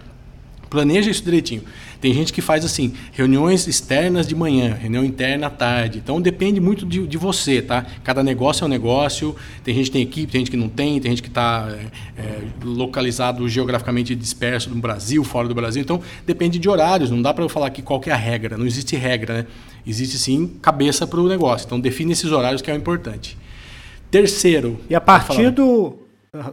planeja 0.73 1.11
isso 1.11 1.23
direitinho. 1.23 1.63
Tem 2.01 2.15
gente 2.15 2.33
que 2.33 2.41
faz 2.41 2.65
assim, 2.65 2.95
reuniões 3.13 3.69
externas 3.69 4.27
de 4.27 4.35
manhã, 4.35 4.73
reunião 4.73 5.05
interna 5.05 5.49
à 5.49 5.51
tarde. 5.51 5.99
Então 5.99 6.19
depende 6.19 6.61
muito 6.61 6.87
de, 6.87 7.07
de 7.07 7.19
você, 7.19 7.61
tá? 7.61 7.85
Cada 8.03 8.23
negócio 8.23 8.65
é 8.65 8.67
um 8.67 8.71
negócio. 8.71 9.37
Tem 9.63 9.75
gente 9.75 9.85
que 9.85 9.93
tem 9.93 10.03
equipe, 10.03 10.33
tem 10.33 10.41
gente 10.41 10.51
que 10.51 10.57
não 10.57 10.71
tem, 10.71 10.99
tem 10.99 11.13
gente 11.13 11.23
que 11.23 11.29
está 11.29 11.69
é, 12.17 12.23
é, 12.23 12.41
localizado 12.65 13.47
geograficamente 13.51 14.15
disperso 14.15 14.71
no 14.71 14.77
Brasil, 14.77 15.23
fora 15.23 15.47
do 15.47 15.55
Brasil. 15.55 15.83
Então 15.83 16.01
depende 16.27 16.59
de 16.59 16.69
horários. 16.71 17.11
Não 17.11 17.21
dá 17.21 17.35
para 17.35 17.45
eu 17.45 17.51
falar 17.51 17.67
aqui 17.67 17.83
qual 17.83 18.01
é 18.07 18.11
a 18.11 18.17
regra. 18.17 18.57
Não 18.57 18.67
existe 18.67 18.97
regra, 18.97 19.35
né? 19.35 19.47
Existe 19.87 20.17
sim 20.17 20.57
cabeça 20.63 21.07
para 21.07 21.21
o 21.21 21.29
negócio. 21.29 21.67
Então 21.67 21.79
define 21.79 22.13
esses 22.13 22.33
horários 22.33 22.63
que 22.63 22.71
é 22.71 22.75
o 22.75 22.77
importante. 22.79 23.37
Terceiro. 24.11 24.81
E 24.89 24.95
a 24.95 25.01
partir 25.01 25.51
do. 25.51 26.02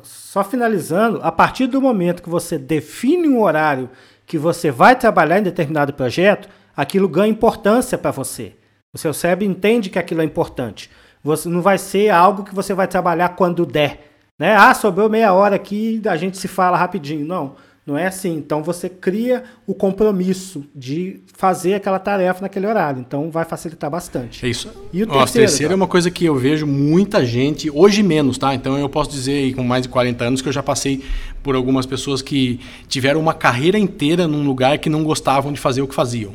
Só 0.04 0.44
finalizando, 0.44 1.22
a 1.24 1.32
partir 1.32 1.66
do 1.66 1.82
momento 1.82 2.22
que 2.22 2.30
você 2.30 2.58
define 2.58 3.30
um 3.30 3.42
horário 3.42 3.90
que 4.26 4.38
você 4.38 4.70
vai 4.70 4.94
trabalhar 4.94 5.40
em 5.40 5.44
determinado 5.44 5.94
projeto, 5.94 6.50
aquilo 6.76 7.08
ganha 7.08 7.32
importância 7.32 7.98
para 7.98 8.12
você. 8.12 8.58
O 8.94 8.98
seu 8.98 9.14
cérebro 9.14 9.46
entende 9.46 9.90
que 9.90 9.98
aquilo 9.98 10.22
é 10.22 10.26
importante. 10.26 10.92
Você 11.24 11.48
não 11.48 11.62
vai 11.62 11.78
ser 11.78 12.10
algo 12.10 12.44
que 12.44 12.54
você 12.54 12.74
vai 12.74 12.88
trabalhar 12.88 13.30
quando 13.30 13.66
der. 13.66 14.12
Né? 14.38 14.54
Ah, 14.54 14.74
sobrou 14.74 15.10
meia 15.10 15.32
hora 15.32 15.56
aqui, 15.56 16.02
a 16.06 16.18
gente 16.18 16.38
se 16.38 16.50
fala 16.50 16.78
rapidinho. 16.78 17.26
Não. 17.26 17.56
Não 17.90 17.98
é 17.98 18.06
assim. 18.06 18.36
Então 18.36 18.62
você 18.62 18.88
cria 18.88 19.44
o 19.66 19.74
compromisso 19.74 20.64
de 20.76 21.22
fazer 21.34 21.74
aquela 21.74 21.98
tarefa 21.98 22.42
naquele 22.42 22.68
horário. 22.68 23.00
Então 23.00 23.32
vai 23.32 23.46
facilitar 23.46 23.90
bastante. 23.90 24.46
É 24.46 24.50
isso. 24.50 24.68
E 24.94 25.02
o 25.02 25.08
terceiro, 25.08 25.20
Nossa, 25.20 25.34
terceiro 25.34 25.74
é 25.74 25.76
uma 25.76 25.88
coisa 25.88 26.12
que 26.12 26.24
eu 26.24 26.36
vejo 26.36 26.68
muita 26.68 27.26
gente, 27.26 27.68
hoje 27.74 28.04
menos, 28.04 28.38
tá? 28.38 28.54
Então 28.54 28.78
eu 28.78 28.88
posso 28.88 29.10
dizer 29.10 29.32
aí, 29.32 29.54
com 29.56 29.64
mais 29.64 29.82
de 29.82 29.90
40 29.90 30.24
anos 30.24 30.40
que 30.40 30.48
eu 30.48 30.54
já 30.54 30.62
passei 30.62 31.04
por 31.42 31.56
algumas 31.56 31.88
pessoas 31.88 32.22
que 32.22 32.60
tiveram 32.88 33.20
uma 33.20 33.34
carreira 33.34 33.80
inteira 33.80 34.28
num 34.28 34.46
lugar 34.46 34.78
que 34.78 34.90
não 34.90 35.04
gostavam 35.04 35.52
de 35.52 35.60
fazer 35.60 35.82
o 35.82 35.88
que 35.88 35.96
faziam. 35.96 36.34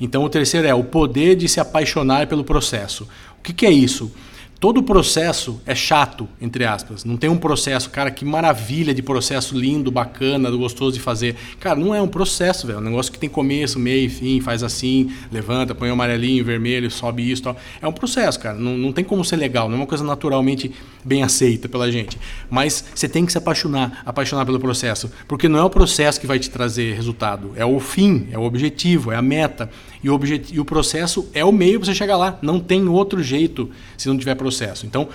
Então 0.00 0.24
o 0.24 0.28
terceiro 0.28 0.66
é 0.66 0.74
o 0.74 0.82
poder 0.82 1.36
de 1.36 1.48
se 1.48 1.60
apaixonar 1.60 2.26
pelo 2.26 2.42
processo. 2.42 3.06
O 3.38 3.42
que, 3.44 3.52
que 3.52 3.64
é 3.64 3.70
isso? 3.70 4.10
Todo 4.58 4.78
o 4.78 4.82
processo 4.82 5.60
é 5.66 5.74
chato, 5.74 6.26
entre 6.40 6.64
aspas. 6.64 7.04
Não 7.04 7.18
tem 7.18 7.28
um 7.28 7.36
processo, 7.36 7.90
cara, 7.90 8.10
que 8.10 8.24
maravilha 8.24 8.94
de 8.94 9.02
processo 9.02 9.56
lindo, 9.56 9.90
bacana, 9.90 10.50
gostoso 10.50 10.96
de 10.96 11.00
fazer. 11.00 11.36
Cara, 11.60 11.78
não 11.78 11.94
é 11.94 12.00
um 12.00 12.08
processo, 12.08 12.66
velho. 12.66 12.78
É 12.78 12.80
um 12.80 12.84
negócio 12.84 13.12
que 13.12 13.18
tem 13.18 13.28
começo, 13.28 13.78
meio, 13.78 14.08
fim, 14.08 14.40
faz 14.40 14.62
assim, 14.62 15.12
levanta, 15.30 15.74
põe 15.74 15.90
o 15.90 15.92
amarelinho, 15.92 16.42
vermelho, 16.42 16.90
sobe 16.90 17.30
isso 17.30 17.42
tal. 17.42 17.56
É 17.82 17.86
um 17.86 17.92
processo, 17.92 18.40
cara. 18.40 18.56
Não, 18.56 18.78
não 18.78 18.92
tem 18.92 19.04
como 19.04 19.22
ser 19.22 19.36
legal, 19.36 19.68
não 19.68 19.76
é 19.76 19.80
uma 19.80 19.86
coisa 19.86 20.02
naturalmente 20.02 20.72
bem 21.04 21.22
aceita 21.22 21.68
pela 21.68 21.92
gente. 21.92 22.18
Mas 22.48 22.82
você 22.94 23.08
tem 23.08 23.26
que 23.26 23.32
se 23.32 23.38
apaixonar, 23.38 24.02
apaixonar 24.06 24.46
pelo 24.46 24.58
processo. 24.58 25.10
Porque 25.28 25.48
não 25.48 25.58
é 25.58 25.64
o 25.64 25.70
processo 25.70 26.18
que 26.18 26.26
vai 26.26 26.38
te 26.38 26.48
trazer 26.48 26.94
resultado. 26.94 27.52
É 27.56 27.64
o 27.64 27.78
fim, 27.78 28.28
é 28.32 28.38
o 28.38 28.42
objetivo, 28.42 29.12
é 29.12 29.16
a 29.16 29.22
meta. 29.22 29.68
E 30.06 30.08
o, 30.08 30.14
objetivo, 30.14 30.54
e 30.54 30.60
o 30.60 30.64
processo 30.64 31.28
é 31.34 31.44
o 31.44 31.50
meio 31.50 31.80
para 31.80 31.86
você 31.86 31.94
chegar 31.96 32.16
lá. 32.16 32.38
Não 32.40 32.60
tem 32.60 32.86
outro 32.86 33.20
jeito 33.20 33.68
se 33.98 34.06
não 34.06 34.16
tiver 34.16 34.36
processo. 34.36 34.86
Então, 34.86 35.08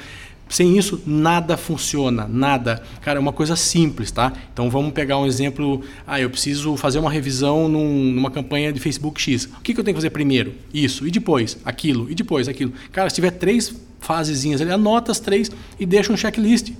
sem 0.50 0.78
isso, 0.78 1.02
nada 1.06 1.56
funciona, 1.56 2.28
nada. 2.28 2.84
Cara, 3.00 3.18
é 3.18 3.22
uma 3.22 3.32
coisa 3.32 3.56
simples, 3.56 4.12
tá? 4.12 4.34
Então 4.52 4.70
vamos 4.70 4.92
pegar 4.92 5.18
um 5.18 5.26
exemplo. 5.26 5.82
Ah, 6.06 6.20
eu 6.20 6.30
preciso 6.30 6.76
fazer 6.76 7.00
uma 7.00 7.10
revisão 7.10 7.70
num, 7.70 8.12
numa 8.12 8.30
campanha 8.30 8.74
de 8.74 8.82
Facebook 8.82 9.22
X. 9.22 9.46
O 9.46 9.62
que, 9.62 9.74
que 9.74 9.80
eu 9.80 9.84
tenho 9.86 9.96
que 9.96 10.02
fazer 10.02 10.10
primeiro? 10.10 10.56
Isso. 10.74 11.08
E 11.08 11.12
depois? 11.12 11.58
Aquilo. 11.64 12.12
E 12.12 12.14
depois? 12.14 12.50
Aquilo. 12.50 12.74
Cara, 12.92 13.10
se 13.10 13.16
tiver 13.16 13.32
três 13.32 13.74
fasezinhas 14.02 14.60
ali, 14.60 14.72
anota 14.72 15.10
as 15.10 15.22
três 15.22 15.50
e 15.80 15.86
deixa 15.86 16.12
um 16.12 16.18
checklist. 16.18 16.74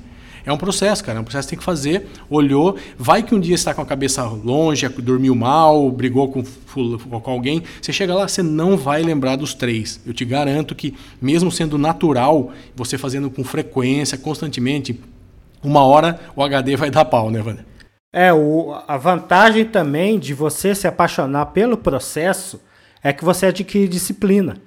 É 0.46 0.52
um 0.52 0.58
processo, 0.58 1.04
cara. 1.04 1.18
É 1.18 1.22
um 1.22 1.24
processo 1.24 1.48
que 1.48 1.52
tem 1.52 1.60
que 1.60 1.66
fazer. 1.66 2.08
Olhou, 2.30 2.78
vai 2.98 3.24
que 3.24 3.36
um 3.36 3.40
dia 3.40 3.56
está 3.56 3.74
com 3.74 3.82
a 3.82 3.86
cabeça 3.86 4.24
longe, 4.24 4.88
dormiu 4.90 5.36
mal, 5.36 5.90
brigou 5.92 6.30
com, 6.32 6.44
com 6.44 7.32
alguém. 7.32 7.64
Você 7.82 7.94
chega 7.94 8.14
lá, 8.14 8.28
você 8.28 8.42
não 8.42 8.78
vai 8.78 9.02
lembrar 9.02 9.36
dos 9.36 9.54
três. 9.54 10.02
Eu 10.06 10.14
te 10.14 10.26
garanto 10.26 10.76
que, 10.76 10.96
mesmo 11.22 11.52
sendo 11.52 11.78
natural, 11.78 12.52
você 12.76 12.98
fazendo 12.98 13.30
com 13.30 13.44
frequência, 13.44 14.18
constantemente, 14.18 15.00
uma 15.64 15.84
hora 15.84 16.20
o 16.36 16.44
HD 16.44 16.76
vai 16.76 16.90
dar 16.90 17.06
pau, 17.06 17.30
né, 17.30 17.42
Wander? 17.42 17.66
É, 18.14 18.34
o, 18.34 18.76
a 18.88 18.98
vantagem 18.98 19.64
também 19.64 20.20
de 20.20 20.34
você 20.34 20.76
se 20.76 20.88
apaixonar 20.88 21.48
pelo 21.48 21.78
processo 21.78 22.60
é 23.02 23.14
que 23.14 23.24
você 23.24 23.48
adquire 23.48 23.88
disciplina. 23.88 24.58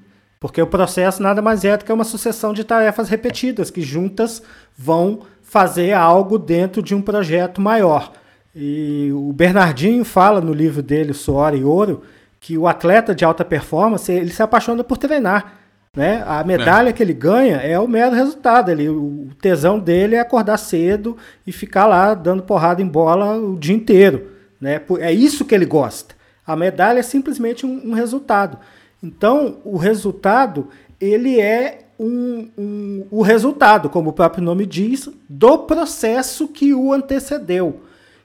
Porque 0.40 0.60
o 0.60 0.66
processo 0.66 1.22
nada 1.22 1.40
mais 1.40 1.64
é 1.64 1.76
do 1.76 1.84
que 1.84 1.92
uma 1.92 2.04
sucessão 2.04 2.52
de 2.52 2.64
tarefas 2.64 3.08
repetidas 3.08 3.70
que 3.70 3.80
juntas 3.80 4.42
vão 4.76 5.20
fazer 5.54 5.92
algo 5.92 6.36
dentro 6.36 6.82
de 6.82 6.96
um 6.96 7.00
projeto 7.00 7.60
maior. 7.60 8.10
E 8.52 9.12
o 9.12 9.32
Bernardinho 9.32 10.04
fala 10.04 10.40
no 10.40 10.52
livro 10.52 10.82
dele, 10.82 11.14
Suor 11.14 11.54
e 11.54 11.62
Ouro, 11.62 12.02
que 12.40 12.58
o 12.58 12.66
atleta 12.66 13.14
de 13.14 13.24
alta 13.24 13.44
performance 13.44 14.10
ele 14.10 14.32
se 14.32 14.42
apaixona 14.42 14.82
por 14.82 14.98
treinar. 14.98 15.60
Né? 15.94 16.24
A 16.26 16.42
medalha 16.42 16.88
é. 16.88 16.92
que 16.92 17.00
ele 17.00 17.12
ganha 17.12 17.58
é 17.58 17.78
o 17.78 17.86
mero 17.86 18.16
resultado. 18.16 18.68
Ele, 18.68 18.88
o 18.88 19.28
tesão 19.40 19.78
dele 19.78 20.16
é 20.16 20.18
acordar 20.18 20.56
cedo 20.56 21.16
e 21.46 21.52
ficar 21.52 21.86
lá 21.86 22.14
dando 22.14 22.42
porrada 22.42 22.82
em 22.82 22.88
bola 22.88 23.36
o 23.36 23.56
dia 23.56 23.76
inteiro. 23.76 24.32
Né? 24.60 24.80
É 24.98 25.12
isso 25.12 25.44
que 25.44 25.54
ele 25.54 25.66
gosta. 25.66 26.16
A 26.44 26.56
medalha 26.56 26.98
é 26.98 27.02
simplesmente 27.02 27.64
um, 27.64 27.90
um 27.90 27.92
resultado. 27.92 28.58
Então, 29.00 29.58
o 29.64 29.76
resultado 29.76 30.68
ele 31.00 31.40
é 31.40 31.84
um, 31.98 32.48
um, 32.56 33.06
o 33.10 33.22
resultado, 33.22 33.88
como 33.88 34.10
o 34.10 34.12
próprio 34.12 34.42
nome 34.42 34.66
diz, 34.66 35.08
do 35.28 35.58
processo 35.58 36.48
que 36.48 36.74
o 36.74 36.92
antecedeu. 36.92 37.80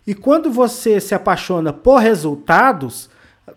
E 0.06 0.16
quando 0.16 0.52
você 0.52 1.00
se 1.00 1.14
apaixona 1.14 1.72
por 1.72 1.98
resultados, 1.98 3.10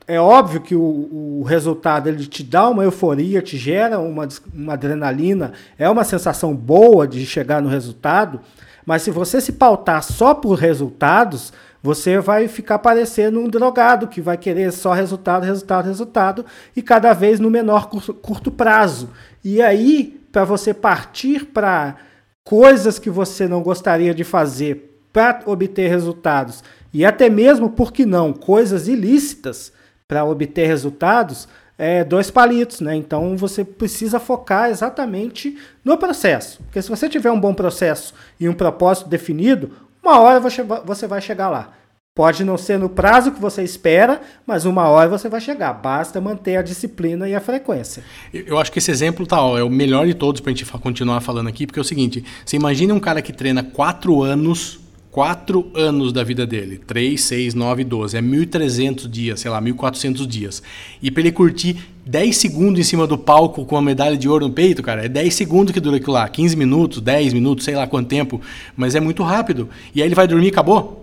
é 0.07 0.21
óbvio 0.21 0.61
que 0.61 0.75
o, 0.75 1.41
o, 1.41 1.43
resultado 1.47 2.09
ele 2.09 2.27
te 2.27 2.43
dá 2.43 2.69
uma 2.69 2.85
euforia, 2.85 3.43
te 3.43 3.57
gera 3.57 3.99
uma, 3.99 4.29
uma 4.53 4.73
adrenalina, 4.75 5.53
é 5.79 5.89
uma 5.89 6.05
sensação 6.05 6.55
boa 6.55 7.07
de 7.07 7.25
chegar 7.25 7.63
no 7.63 7.69
resultado, 7.69 8.41
mas 8.85 9.03
se 9.03 9.11
você 9.11 9.41
se 9.41 9.53
pautar 9.53 10.03
só 10.03 10.35
por 10.35 10.55
resultados, 10.55 11.53
você 11.83 12.21
vai 12.21 12.47
ficar 12.47 12.79
parecendo 12.79 13.41
um 13.41 13.49
drogado 13.49 14.07
que 14.07 14.21
vai 14.21 14.37
querer 14.37 14.73
só 14.73 14.93
resultado, 14.93 15.45
resultado, 15.45 15.87
resultado 15.87 16.47
e 16.77 16.83
cada 16.83 17.13
vez 17.13 17.41
no 17.41 17.51
menor 17.51 17.89
curto, 17.89 18.15
curto 18.15 18.51
prazo. 18.51 19.11
E 19.45 19.61
aí, 19.61 20.21
para 20.31 20.45
você 20.45 20.73
partir 20.73 21.47
para 21.47 21.97
coisas 22.45 22.99
que 22.99 23.11
você 23.11 23.47
não 23.47 23.63
gostaria 23.63 24.15
de 24.15 24.25
fazer 24.25 25.01
para 25.13 25.43
obter 25.47 25.89
resultados 25.89 26.63
e 26.93 27.07
até 27.07 27.31
mesmo, 27.31 27.71
por 27.71 27.93
que 27.93 28.05
não, 28.05 28.33
coisas 28.33 28.87
ilícitas 28.87 29.73
para 30.07 30.25
obter 30.25 30.67
resultados, 30.67 31.49
é, 31.79 32.05
dois 32.05 32.31
palitos, 32.31 32.81
né? 32.81 32.95
Então 32.95 33.35
você 33.37 33.65
precisa 33.65 34.21
focar 34.21 34.69
exatamente 34.69 35.59
no 35.83 35.97
processo. 35.97 36.63
Porque 36.65 36.83
se 36.83 36.91
você 36.91 37.09
tiver 37.09 37.31
um 37.31 37.41
bom 37.41 37.55
processo 37.55 38.15
e 38.39 38.47
um 38.47 38.53
propósito 38.53 39.09
definido, 39.09 39.71
uma 40.03 40.21
hora 40.21 40.39
você 40.41 41.07
vai 41.07 41.21
chegar 41.21 41.49
lá. 41.49 41.73
Pode 42.15 42.45
não 42.45 42.59
ser 42.59 42.79
no 42.79 42.91
prazo 42.91 43.33
que 43.33 43.41
você 43.41 43.63
espera, 43.63 44.21
mas 44.47 44.67
uma 44.67 44.87
hora 44.87 45.09
você 45.09 45.31
vai 45.31 45.41
chegar. 45.41 45.73
Basta 45.73 46.21
manter 46.21 46.57
a 46.59 46.63
disciplina 46.63 47.27
e 47.27 47.35
a 47.35 47.41
frequência. 47.41 48.05
Eu 48.35 48.59
acho 48.59 48.71
que 48.71 48.81
esse 48.81 48.91
exemplo 48.91 49.27
tá, 49.27 49.41
ó, 49.43 49.57
é 49.57 49.65
o 49.65 49.71
melhor 49.71 50.07
de 50.07 50.13
todos 50.13 50.39
para 50.39 50.53
a 50.53 50.55
gente 50.55 50.71
continuar 50.73 51.23
falando 51.23 51.49
aqui, 51.49 51.67
porque 51.67 51.79
é 51.79 51.81
o 51.81 51.85
seguinte: 51.85 52.23
você 52.45 52.57
imagina 52.57 52.93
um 52.93 53.01
cara 53.01 53.23
que 53.23 53.33
treina 53.33 53.63
quatro 53.63 54.23
anos, 54.23 54.79
quatro 55.11 55.73
anos 55.75 56.13
da 56.13 56.23
vida 56.23 56.47
dele, 56.47 56.77
3, 56.87 57.19
6, 57.19 57.55
9, 57.55 57.83
12, 57.83 58.15
é 58.19 58.21
1.300 58.21 59.09
dias, 59.09 59.41
sei 59.41 59.51
lá, 59.51 59.63
1.400 59.63 60.27
dias. 60.27 60.63
E 61.01 61.11
para 61.11 61.23
ele 61.23 61.33
curtir 61.33 61.79
10 62.05 62.37
segundos 62.37 62.79
em 62.79 62.83
cima 62.83 63.07
do 63.07 63.17
palco 63.17 63.65
com 63.65 63.75
a 63.75 63.81
medalha 63.81 64.19
de 64.19 64.29
ouro 64.29 64.49
no 64.49 64.53
peito, 64.53 64.83
cara, 64.83 65.07
é 65.07 65.09
10 65.09 65.35
segundos 65.35 65.73
que 65.73 65.81
dura 65.81 65.97
aquilo 65.97 66.13
lá, 66.13 66.29
15 66.29 66.57
minutos, 66.57 67.01
10 67.01 67.33
minutos, 67.33 67.65
sei 67.65 67.75
lá 67.75 67.87
quanto 67.87 68.09
tempo, 68.09 68.39
mas 68.77 68.95
é 68.95 69.01
muito 69.01 69.23
rápido. 69.23 69.71
E 69.95 70.03
aí 70.03 70.09
ele 70.09 70.15
vai 70.15 70.29
dormir 70.29 70.49
e 70.49 70.51
acabou. 70.51 71.02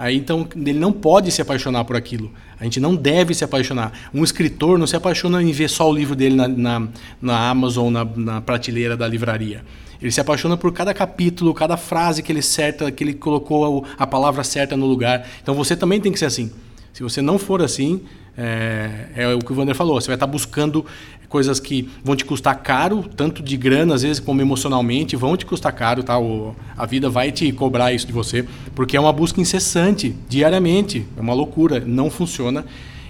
Aí 0.00 0.16
então 0.16 0.48
ele 0.56 0.78
não 0.78 0.92
pode 0.94 1.30
se 1.30 1.42
apaixonar 1.42 1.84
por 1.84 1.94
aquilo. 1.94 2.32
A 2.58 2.64
gente 2.64 2.80
não 2.80 2.96
deve 2.96 3.34
se 3.34 3.44
apaixonar. 3.44 3.92
Um 4.14 4.24
escritor 4.24 4.78
não 4.78 4.86
se 4.86 4.96
apaixona 4.96 5.42
em 5.42 5.52
ver 5.52 5.68
só 5.68 5.90
o 5.90 5.92
livro 5.92 6.16
dele 6.16 6.34
na, 6.34 6.48
na, 6.48 6.88
na 7.20 7.50
Amazon, 7.50 7.92
na, 7.92 8.02
na 8.02 8.40
prateleira 8.40 8.96
da 8.96 9.06
livraria. 9.06 9.62
Ele 10.00 10.10
se 10.10 10.18
apaixona 10.18 10.56
por 10.56 10.72
cada 10.72 10.94
capítulo, 10.94 11.52
cada 11.52 11.76
frase 11.76 12.22
que 12.22 12.32
ele 12.32 12.40
certa, 12.40 12.90
que 12.90 13.04
ele 13.04 13.12
colocou 13.12 13.84
a 13.98 14.06
palavra 14.06 14.42
certa 14.42 14.74
no 14.74 14.86
lugar. 14.86 15.28
Então 15.42 15.54
você 15.54 15.76
também 15.76 16.00
tem 16.00 16.10
que 16.10 16.18
ser 16.18 16.24
assim. 16.24 16.50
Se 16.94 17.02
você 17.02 17.20
não 17.20 17.38
for 17.38 17.60
assim, 17.60 18.00
é, 18.38 19.08
é, 19.14 19.34
o 19.34 19.38
que 19.40 19.52
o 19.52 19.56
Wander 19.58 19.74
falou, 19.74 20.00
você 20.00 20.06
vai 20.06 20.16
estar 20.16 20.26
buscando 20.26 20.86
coisas 21.30 21.60
que 21.60 21.88
vão 22.02 22.16
te 22.16 22.24
custar 22.24 22.60
caro, 22.60 23.04
tanto 23.16 23.40
de 23.40 23.56
grana, 23.56 23.94
às 23.94 24.02
vezes, 24.02 24.18
como 24.18 24.42
emocionalmente, 24.42 25.14
vão 25.14 25.36
te 25.36 25.46
custar 25.46 25.72
caro, 25.72 26.02
tá? 26.02 26.18
O, 26.18 26.56
a 26.76 26.84
vida 26.84 27.08
vai 27.08 27.30
te 27.30 27.50
cobrar 27.52 27.92
isso 27.92 28.04
de 28.04 28.12
você, 28.12 28.44
porque 28.74 28.96
é 28.96 29.00
uma 29.00 29.12
busca 29.12 29.40
incessante, 29.40 30.14
diariamente. 30.28 31.06
É 31.16 31.20
uma 31.20 31.32
loucura, 31.32 31.82
não 31.86 32.10
funciona. 32.10 32.66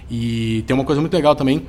E 0.09 0.63
tem 0.67 0.75
uma 0.75 0.85
coisa 0.85 1.01
muito 1.01 1.13
legal 1.15 1.35
também, 1.35 1.65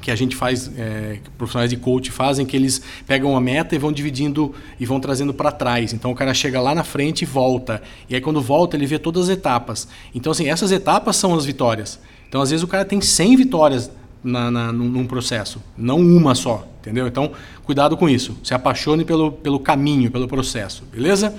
que 0.00 0.12
a 0.12 0.16
gente 0.16 0.36
faz, 0.36 0.70
é, 0.78 1.18
que 1.24 1.30
profissionais 1.30 1.68
de 1.68 1.76
coach 1.76 2.10
fazem, 2.12 2.46
que 2.46 2.56
eles 2.56 2.80
pegam 3.04 3.32
uma 3.32 3.40
meta 3.40 3.74
e 3.74 3.78
vão 3.78 3.90
dividindo 3.90 4.54
e 4.78 4.86
vão 4.86 5.00
trazendo 5.00 5.34
para 5.34 5.50
trás. 5.50 5.92
Então 5.92 6.12
o 6.12 6.14
cara 6.14 6.32
chega 6.32 6.60
lá 6.60 6.72
na 6.72 6.84
frente 6.84 7.22
e 7.22 7.26
volta. 7.26 7.82
E 8.08 8.14
aí 8.14 8.20
quando 8.20 8.40
volta, 8.40 8.76
ele 8.76 8.86
vê 8.86 8.98
todas 8.98 9.24
as 9.24 9.30
etapas. 9.30 9.88
Então, 10.14 10.30
assim, 10.30 10.48
essas 10.48 10.70
etapas 10.70 11.16
são 11.16 11.34
as 11.34 11.44
vitórias. 11.44 11.98
Então, 12.28 12.40
às 12.40 12.50
vezes, 12.50 12.62
o 12.62 12.68
cara 12.68 12.84
tem 12.84 13.00
100 13.00 13.36
vitórias 13.36 13.90
na, 14.22 14.50
na, 14.50 14.72
num 14.72 15.06
processo, 15.06 15.62
não 15.76 15.98
uma 15.98 16.34
só, 16.34 16.66
entendeu? 16.80 17.06
Então, 17.06 17.32
cuidado 17.64 17.96
com 17.96 18.08
isso. 18.08 18.36
Se 18.42 18.54
apaixone 18.54 19.04
pelo, 19.04 19.32
pelo 19.32 19.58
caminho, 19.58 20.10
pelo 20.10 20.28
processo, 20.28 20.84
beleza? 20.92 21.34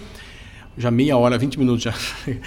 Já 0.78 0.90
meia 0.90 1.18
hora, 1.18 1.38
20 1.38 1.60
minutos 1.60 1.84
já. 1.84 1.94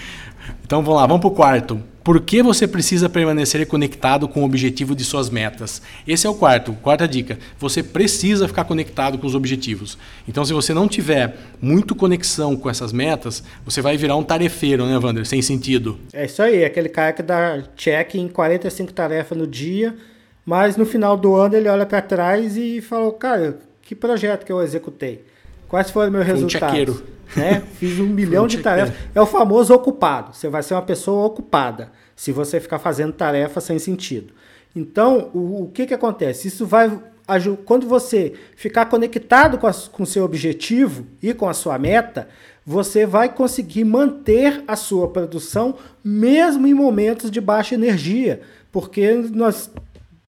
Então 0.65 0.83
vamos 0.83 1.01
lá, 1.01 1.07
vamos 1.07 1.21
para 1.21 1.29
o 1.29 1.35
quarto. 1.35 1.81
Por 2.03 2.21
que 2.21 2.43
você 2.43 2.69
precisa 2.69 3.09
permanecer 3.09 3.67
conectado 3.67 4.29
com 4.29 4.43
o 4.43 4.45
objetivo 4.45 4.95
de 4.95 5.03
suas 5.03 5.31
metas? 5.31 5.81
Esse 6.07 6.27
é 6.27 6.31
o 6.31 6.35
quarto, 6.35 6.75
quarta 6.83 7.09
dica. 7.09 7.39
Você 7.59 7.83
precisa 7.83 8.47
ficar 8.47 8.65
conectado 8.65 9.17
com 9.17 9.27
os 9.27 9.35
objetivos. 9.35 9.97
Então, 10.29 10.45
se 10.45 10.53
você 10.53 10.75
não 10.75 10.87
tiver 10.87 11.35
muito 11.63 11.95
conexão 11.95 12.57
com 12.57 12.69
essas 12.69 12.93
metas, 12.93 13.43
você 13.65 13.81
vai 13.81 13.97
virar 13.97 14.17
um 14.17 14.23
tarefeiro, 14.23 14.85
né, 14.85 14.99
Wander? 14.99 15.25
Sem 15.25 15.41
sentido. 15.41 15.99
É 16.13 16.27
isso 16.27 16.43
aí, 16.43 16.63
aquele 16.63 16.91
cara 16.91 17.13
que 17.15 17.23
dá 17.23 17.63
check 17.75 18.17
em 18.17 18.29
45 18.29 18.93
tarefas 18.93 19.39
no 19.39 19.47
dia, 19.47 19.97
mas 20.45 20.77
no 20.77 20.85
final 20.85 21.17
do 21.17 21.35
ano 21.35 21.57
ele 21.57 21.69
olha 21.69 21.87
para 21.87 22.03
trás 22.03 22.57
e 22.57 22.81
falou: 22.81 23.13
Cara, 23.13 23.59
que 23.83 23.95
projeto 23.95 24.45
que 24.45 24.53
eu 24.53 24.63
executei? 24.63 25.25
Quais 25.69 25.91
foram 25.91 26.11
meus 26.11 26.27
resultados? 26.27 27.01
Um 27.01 27.15
né? 27.41 27.63
Fiz 27.75 27.99
um 27.99 28.07
milhão 28.09 28.47
de 28.47 28.59
tarefas. 28.59 28.95
É 29.15 29.21
o 29.21 29.27
famoso 29.27 29.75
ocupado. 29.75 30.35
Você 30.35 30.49
vai 30.49 30.63
ser 30.63 30.75
uma 30.75 30.83
pessoa 30.83 31.27
ocupada 31.27 31.91
se 32.15 32.31
você 32.33 32.61
ficar 32.61 32.79
fazendo 32.79 33.13
tarefas 33.13 33.65
sem 33.65 33.79
sentido. 33.79 34.33
Então, 34.75 35.31
o, 35.33 35.65
o 35.65 35.71
que, 35.73 35.87
que 35.87 35.95
acontece? 35.95 36.49
Isso 36.49 36.67
vai. 36.67 36.91
Quando 37.65 37.89
você 37.89 38.35
ficar 38.55 38.85
conectado 38.85 39.57
com 39.57 40.03
o 40.03 40.07
seu 40.07 40.25
objetivo 40.25 41.07
e 41.23 41.33
com 41.33 41.49
a 41.49 41.55
sua 41.55 41.79
meta, 41.79 42.29
você 42.67 43.07
vai 43.07 43.31
conseguir 43.31 43.85
manter 43.85 44.63
a 44.69 44.77
sua 44.77 45.09
produção 45.09 45.77
mesmo 46.05 46.67
em 46.67 46.75
momentos 46.75 47.31
de 47.31 47.41
baixa 47.41 47.75
energia, 47.75 48.43
porque 48.71 49.11
nós 49.33 49.71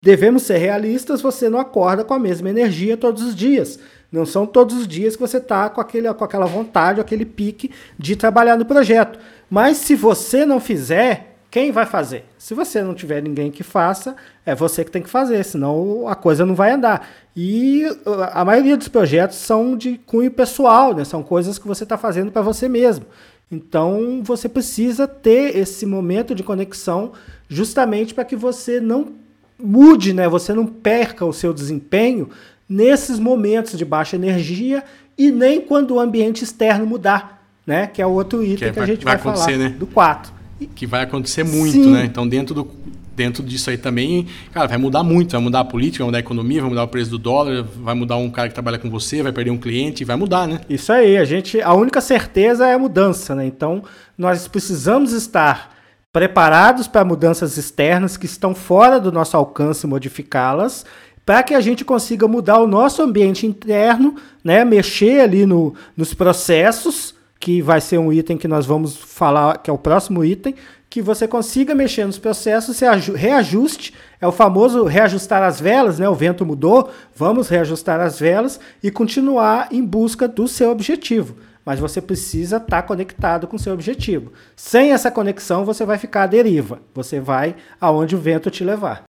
devemos 0.06 0.44
ser 0.44 0.58
realistas, 0.58 1.20
você 1.20 1.48
não 1.48 1.58
acorda 1.58 2.04
com 2.04 2.14
a 2.14 2.18
mesma 2.18 2.48
energia 2.48 2.96
todos 2.96 3.24
os 3.24 3.34
dias. 3.34 3.76
Não 4.12 4.24
são 4.24 4.46
todos 4.46 4.76
os 4.76 4.86
dias 4.86 5.16
que 5.16 5.20
você 5.20 5.38
está 5.38 5.68
com, 5.68 5.80
aquele, 5.80 6.14
com 6.14 6.22
aquela 6.22 6.46
vontade, 6.46 7.00
aquele 7.00 7.26
pique 7.26 7.72
de 7.98 8.14
trabalhar 8.14 8.56
no 8.56 8.64
projeto. 8.64 9.18
Mas 9.50 9.78
se 9.78 9.96
você 9.96 10.46
não 10.46 10.60
fizer, 10.60 11.34
quem 11.50 11.72
vai 11.72 11.84
fazer? 11.84 12.24
Se 12.38 12.54
você 12.54 12.84
não 12.84 12.94
tiver 12.94 13.20
ninguém 13.20 13.50
que 13.50 13.64
faça, 13.64 14.14
é 14.46 14.54
você 14.54 14.84
que 14.84 14.92
tem 14.92 15.02
que 15.02 15.10
fazer, 15.10 15.44
senão 15.44 16.06
a 16.06 16.14
coisa 16.14 16.46
não 16.46 16.54
vai 16.54 16.70
andar. 16.70 17.08
E 17.34 17.84
uh, 18.06 18.30
a 18.32 18.44
maioria 18.44 18.76
dos 18.76 18.86
projetos 18.86 19.36
são 19.38 19.76
de 19.76 19.98
cunho 20.06 20.30
pessoal, 20.30 20.94
né? 20.94 21.04
são 21.04 21.20
coisas 21.20 21.58
que 21.58 21.66
você 21.66 21.82
está 21.82 21.98
fazendo 21.98 22.30
para 22.30 22.42
você 22.42 22.68
mesmo. 22.68 23.06
Então 23.50 24.20
você 24.22 24.48
precisa 24.48 25.08
ter 25.08 25.56
esse 25.56 25.84
momento 25.84 26.32
de 26.32 26.44
conexão 26.44 27.10
justamente 27.48 28.14
para 28.14 28.24
que 28.24 28.36
você 28.36 28.80
não 28.80 29.25
mude, 29.58 30.12
né? 30.12 30.28
você 30.28 30.52
não 30.52 30.66
perca 30.66 31.24
o 31.24 31.32
seu 31.32 31.52
desempenho 31.52 32.28
nesses 32.68 33.18
momentos 33.18 33.76
de 33.78 33.84
baixa 33.84 34.16
energia 34.16 34.82
e 35.16 35.30
nem 35.30 35.60
quando 35.60 35.94
o 35.94 36.00
ambiente 36.00 36.44
externo 36.44 36.86
mudar, 36.86 37.42
né? 37.66 37.86
Que 37.86 38.02
é 38.02 38.06
outro 38.06 38.42
item 38.42 38.56
que, 38.56 38.64
é, 38.64 38.72
que 38.72 38.80
a 38.80 38.86
gente 38.86 39.04
vai, 39.04 39.16
vai 39.16 39.34
falar 39.34 39.56
né? 39.56 39.68
do 39.70 39.86
4. 39.86 40.32
Que 40.74 40.86
vai 40.86 41.02
acontecer 41.02 41.44
muito, 41.44 41.72
Sim. 41.72 41.92
né? 41.92 42.04
Então 42.04 42.28
dentro 42.28 42.54
do 42.54 42.70
dentro 43.16 43.42
disso 43.42 43.70
aí 43.70 43.78
também, 43.78 44.26
cara, 44.52 44.68
vai 44.68 44.76
mudar 44.76 45.02
muito, 45.02 45.32
vai 45.32 45.40
mudar 45.40 45.60
a 45.60 45.64
política, 45.64 46.04
vai 46.04 46.08
mudar 46.08 46.18
a 46.18 46.20
economia, 46.20 46.60
vai 46.60 46.68
mudar 46.68 46.84
o 46.84 46.88
preço 46.88 47.10
do 47.10 47.18
dólar, 47.18 47.62
vai 47.62 47.94
mudar 47.94 48.18
um 48.18 48.30
cara 48.30 48.48
que 48.48 48.54
trabalha 48.54 48.78
com 48.78 48.90
você, 48.90 49.22
vai 49.22 49.32
perder 49.32 49.50
um 49.50 49.56
cliente, 49.56 50.04
vai 50.04 50.16
mudar, 50.16 50.46
né? 50.46 50.60
Isso 50.68 50.92
aí, 50.92 51.16
a 51.16 51.24
gente, 51.24 51.60
a 51.62 51.72
única 51.72 52.02
certeza 52.02 52.66
é 52.66 52.74
a 52.74 52.78
mudança, 52.78 53.34
né? 53.34 53.46
Então, 53.46 53.82
nós 54.18 54.46
precisamos 54.46 55.12
estar 55.12 55.74
preparados 56.12 56.88
para 56.88 57.04
mudanças 57.04 57.56
externas 57.56 58.16
que 58.16 58.26
estão 58.26 58.54
fora 58.54 58.98
do 58.98 59.12
nosso 59.12 59.36
alcance 59.36 59.86
modificá-las 59.86 60.84
para 61.26 61.42
que 61.42 61.54
a 61.54 61.60
gente 61.60 61.84
consiga 61.84 62.28
mudar 62.28 62.60
o 62.60 62.68
nosso 62.68 63.02
ambiente 63.02 63.46
interno, 63.46 64.14
né, 64.44 64.64
mexer 64.64 65.20
ali 65.20 65.44
no, 65.44 65.74
nos 65.96 66.14
processos, 66.14 67.16
que 67.40 67.60
vai 67.60 67.80
ser 67.80 67.98
um 67.98 68.12
item 68.12 68.38
que 68.38 68.46
nós 68.46 68.64
vamos 68.64 68.96
falar, 68.96 69.58
que 69.58 69.68
é 69.68 69.72
o 69.72 69.78
próximo 69.78 70.24
item, 70.24 70.54
que 70.88 71.02
você 71.02 71.26
consiga 71.26 71.74
mexer 71.74 72.06
nos 72.06 72.16
processos, 72.16 72.76
se 72.76 72.84
reajuste, 73.14 73.92
é 74.20 74.26
o 74.26 74.32
famoso 74.32 74.84
reajustar 74.84 75.42
as 75.42 75.60
velas, 75.60 75.98
né? 75.98 76.08
O 76.08 76.14
vento 76.14 76.46
mudou, 76.46 76.90
vamos 77.14 77.48
reajustar 77.48 78.00
as 78.00 78.18
velas 78.18 78.58
e 78.82 78.90
continuar 78.90 79.68
em 79.72 79.84
busca 79.84 80.26
do 80.26 80.46
seu 80.46 80.70
objetivo. 80.70 81.36
Mas 81.66 81.80
você 81.80 82.00
precisa 82.00 82.58
estar 82.58 82.80
tá 82.80 82.82
conectado 82.82 83.48
com 83.48 83.56
o 83.56 83.58
seu 83.58 83.74
objetivo. 83.74 84.32
Sem 84.54 84.92
essa 84.92 85.10
conexão, 85.10 85.64
você 85.64 85.84
vai 85.84 85.98
ficar 85.98 86.22
à 86.22 86.26
deriva. 86.28 86.80
Você 86.94 87.18
vai 87.18 87.56
aonde 87.80 88.14
o 88.14 88.20
vento 88.20 88.50
te 88.52 88.62
levar. 88.62 89.02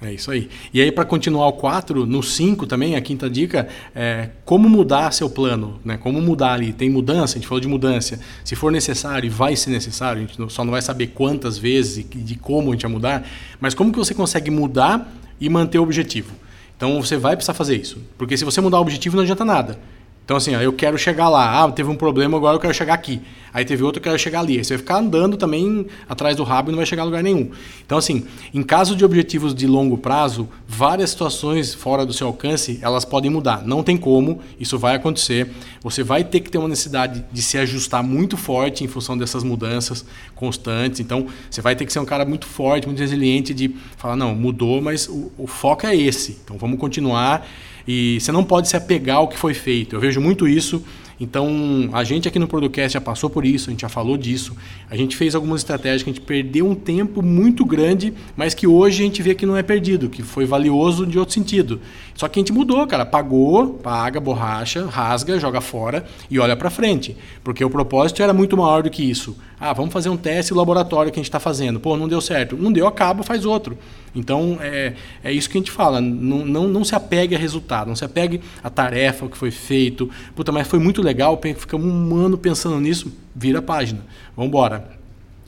É 0.00 0.12
isso 0.12 0.30
aí. 0.30 0.50
E 0.72 0.80
aí, 0.80 0.92
para 0.92 1.04
continuar 1.04 1.48
o 1.48 1.54
4, 1.54 2.04
no 2.04 2.22
5 2.22 2.66
também, 2.66 2.94
a 2.94 3.00
quinta 3.00 3.28
dica, 3.28 3.68
é 3.94 4.30
como 4.44 4.68
mudar 4.68 5.12
seu 5.12 5.30
plano, 5.30 5.80
né? 5.84 5.96
Como 5.96 6.20
mudar 6.20 6.52
ali. 6.52 6.72
Tem 6.72 6.90
mudança, 6.90 7.34
a 7.34 7.38
gente 7.38 7.48
falou 7.48 7.60
de 7.60 7.68
mudança. 7.68 8.20
Se 8.44 8.54
for 8.54 8.70
necessário, 8.70 9.26
e 9.26 9.30
vai 9.30 9.56
ser 9.56 9.70
necessário, 9.70 10.22
a 10.22 10.26
gente 10.26 10.52
só 10.52 10.64
não 10.64 10.72
vai 10.72 10.82
saber 10.82 11.08
quantas 11.08 11.56
vezes 11.56 11.98
e 11.98 12.02
de 12.02 12.36
como 12.36 12.70
a 12.70 12.74
gente 12.74 12.82
vai 12.82 12.92
mudar, 12.92 13.26
mas 13.58 13.74
como 13.74 13.90
que 13.90 13.98
você 13.98 14.14
consegue 14.14 14.50
mudar 14.50 15.10
e 15.40 15.48
manter 15.48 15.78
o 15.78 15.82
objetivo? 15.82 16.34
Então 16.76 17.00
você 17.00 17.16
vai 17.16 17.34
precisar 17.34 17.54
fazer 17.54 17.76
isso. 17.76 17.98
Porque 18.18 18.36
se 18.36 18.44
você 18.44 18.60
mudar 18.60 18.78
o 18.78 18.82
objetivo, 18.82 19.16
não 19.16 19.22
adianta 19.22 19.44
nada. 19.44 19.78
Então, 20.24 20.38
assim, 20.38 20.54
ó, 20.54 20.60
eu 20.60 20.72
quero 20.72 20.96
chegar 20.96 21.28
lá. 21.28 21.62
Ah, 21.62 21.70
teve 21.70 21.90
um 21.90 21.96
problema, 21.96 22.36
agora 22.36 22.56
eu 22.56 22.60
quero 22.60 22.72
chegar 22.72 22.94
aqui. 22.94 23.20
Aí 23.52 23.64
teve 23.64 23.84
outro, 23.84 24.00
eu 24.00 24.02
quero 24.02 24.18
chegar 24.18 24.40
ali. 24.40 24.56
Aí 24.56 24.64
você 24.64 24.74
vai 24.74 24.78
ficar 24.78 24.96
andando 24.96 25.36
também 25.36 25.86
atrás 26.08 26.34
do 26.34 26.42
rabo 26.42 26.70
e 26.70 26.72
não 26.72 26.78
vai 26.78 26.86
chegar 26.86 27.02
a 27.02 27.04
lugar 27.04 27.22
nenhum. 27.22 27.50
Então, 27.84 27.98
assim, 27.98 28.24
em 28.52 28.62
caso 28.62 28.96
de 28.96 29.04
objetivos 29.04 29.54
de 29.54 29.66
longo 29.66 29.98
prazo, 29.98 30.48
várias 30.66 31.10
situações 31.10 31.74
fora 31.74 32.06
do 32.06 32.12
seu 32.12 32.26
alcance, 32.26 32.78
elas 32.82 33.04
podem 33.04 33.30
mudar. 33.30 33.62
Não 33.66 33.82
tem 33.82 33.98
como, 33.98 34.40
isso 34.58 34.78
vai 34.78 34.96
acontecer. 34.96 35.50
Você 35.82 36.02
vai 36.02 36.24
ter 36.24 36.40
que 36.40 36.50
ter 36.50 36.56
uma 36.56 36.68
necessidade 36.68 37.22
de 37.30 37.42
se 37.42 37.58
ajustar 37.58 38.02
muito 38.02 38.36
forte 38.36 38.82
em 38.82 38.88
função 38.88 39.16
dessas 39.18 39.44
mudanças 39.44 40.06
constantes. 40.34 41.00
Então, 41.00 41.26
você 41.50 41.60
vai 41.60 41.76
ter 41.76 41.84
que 41.84 41.92
ser 41.92 42.00
um 42.00 42.04
cara 42.06 42.24
muito 42.24 42.46
forte, 42.46 42.86
muito 42.86 42.98
resiliente 42.98 43.52
de 43.52 43.76
falar, 43.98 44.16
não, 44.16 44.34
mudou, 44.34 44.80
mas 44.80 45.06
o, 45.06 45.30
o 45.36 45.46
foco 45.46 45.86
é 45.86 45.94
esse. 45.94 46.38
Então, 46.42 46.56
vamos 46.56 46.78
continuar. 46.80 47.46
E 47.86 48.18
você 48.20 48.32
não 48.32 48.44
pode 48.44 48.68
se 48.68 48.76
apegar 48.76 49.16
ao 49.18 49.28
que 49.28 49.38
foi 49.38 49.54
feito. 49.54 49.96
Eu 49.96 50.00
vejo 50.00 50.20
muito 50.20 50.48
isso. 50.48 50.82
Então, 51.20 51.88
a 51.92 52.02
gente 52.02 52.26
aqui 52.26 52.38
no 52.38 52.48
Producast 52.48 52.92
já 52.92 53.00
passou 53.00 53.30
por 53.30 53.44
isso, 53.44 53.70
a 53.70 53.72
gente 53.72 53.82
já 53.82 53.88
falou 53.88 54.16
disso. 54.16 54.56
A 54.90 54.96
gente 54.96 55.16
fez 55.16 55.34
algumas 55.34 55.60
estratégias 55.60 56.02
que 56.02 56.10
a 56.10 56.12
gente 56.12 56.22
perdeu 56.22 56.68
um 56.68 56.74
tempo 56.74 57.22
muito 57.22 57.64
grande, 57.64 58.12
mas 58.36 58.52
que 58.52 58.66
hoje 58.66 59.02
a 59.02 59.06
gente 59.06 59.22
vê 59.22 59.34
que 59.34 59.46
não 59.46 59.56
é 59.56 59.62
perdido, 59.62 60.08
que 60.08 60.22
foi 60.22 60.44
valioso 60.44 61.06
de 61.06 61.18
outro 61.18 61.32
sentido. 61.32 61.80
Só 62.14 62.28
que 62.28 62.38
a 62.38 62.40
gente 62.40 62.52
mudou, 62.52 62.84
cara. 62.86 63.06
Pagou, 63.06 63.74
paga, 63.74 64.18
borracha, 64.18 64.86
rasga, 64.86 65.38
joga 65.38 65.60
fora 65.60 66.04
e 66.30 66.38
olha 66.38 66.56
para 66.56 66.68
frente. 66.68 67.16
Porque 67.42 67.64
o 67.64 67.70
propósito 67.70 68.22
era 68.22 68.32
muito 68.32 68.56
maior 68.56 68.82
do 68.82 68.90
que 68.90 69.02
isso. 69.02 69.36
Ah, 69.66 69.72
vamos 69.72 69.94
fazer 69.94 70.10
um 70.10 70.16
teste 70.18 70.52
laboratório 70.52 71.10
que 71.10 71.18
a 71.18 71.22
gente 71.22 71.30
está 71.30 71.40
fazendo. 71.40 71.80
Pô, 71.80 71.96
não 71.96 72.06
deu 72.06 72.20
certo. 72.20 72.54
Não 72.54 72.70
deu, 72.70 72.86
acaba, 72.86 73.22
faz 73.22 73.46
outro. 73.46 73.78
Então, 74.14 74.58
é, 74.60 74.92
é 75.24 75.32
isso 75.32 75.48
que 75.48 75.56
a 75.56 75.60
gente 75.60 75.70
fala. 75.70 76.02
Não, 76.02 76.44
não, 76.44 76.68
não 76.68 76.84
se 76.84 76.94
apegue 76.94 77.34
a 77.34 77.38
resultado, 77.38 77.88
não 77.88 77.96
se 77.96 78.04
apegue 78.04 78.42
à 78.62 78.68
tarefa 78.68 79.26
que 79.26 79.38
foi 79.38 79.50
feito. 79.50 80.10
Puta, 80.36 80.52
mas 80.52 80.68
foi 80.68 80.78
muito 80.78 81.00
legal, 81.00 81.40
ficamos 81.56 81.86
um 81.86 82.14
ano 82.14 82.36
pensando 82.36 82.78
nisso, 82.78 83.10
vira 83.34 83.60
a 83.60 83.62
página. 83.62 84.04
Vamos 84.36 84.48
embora. 84.50 84.93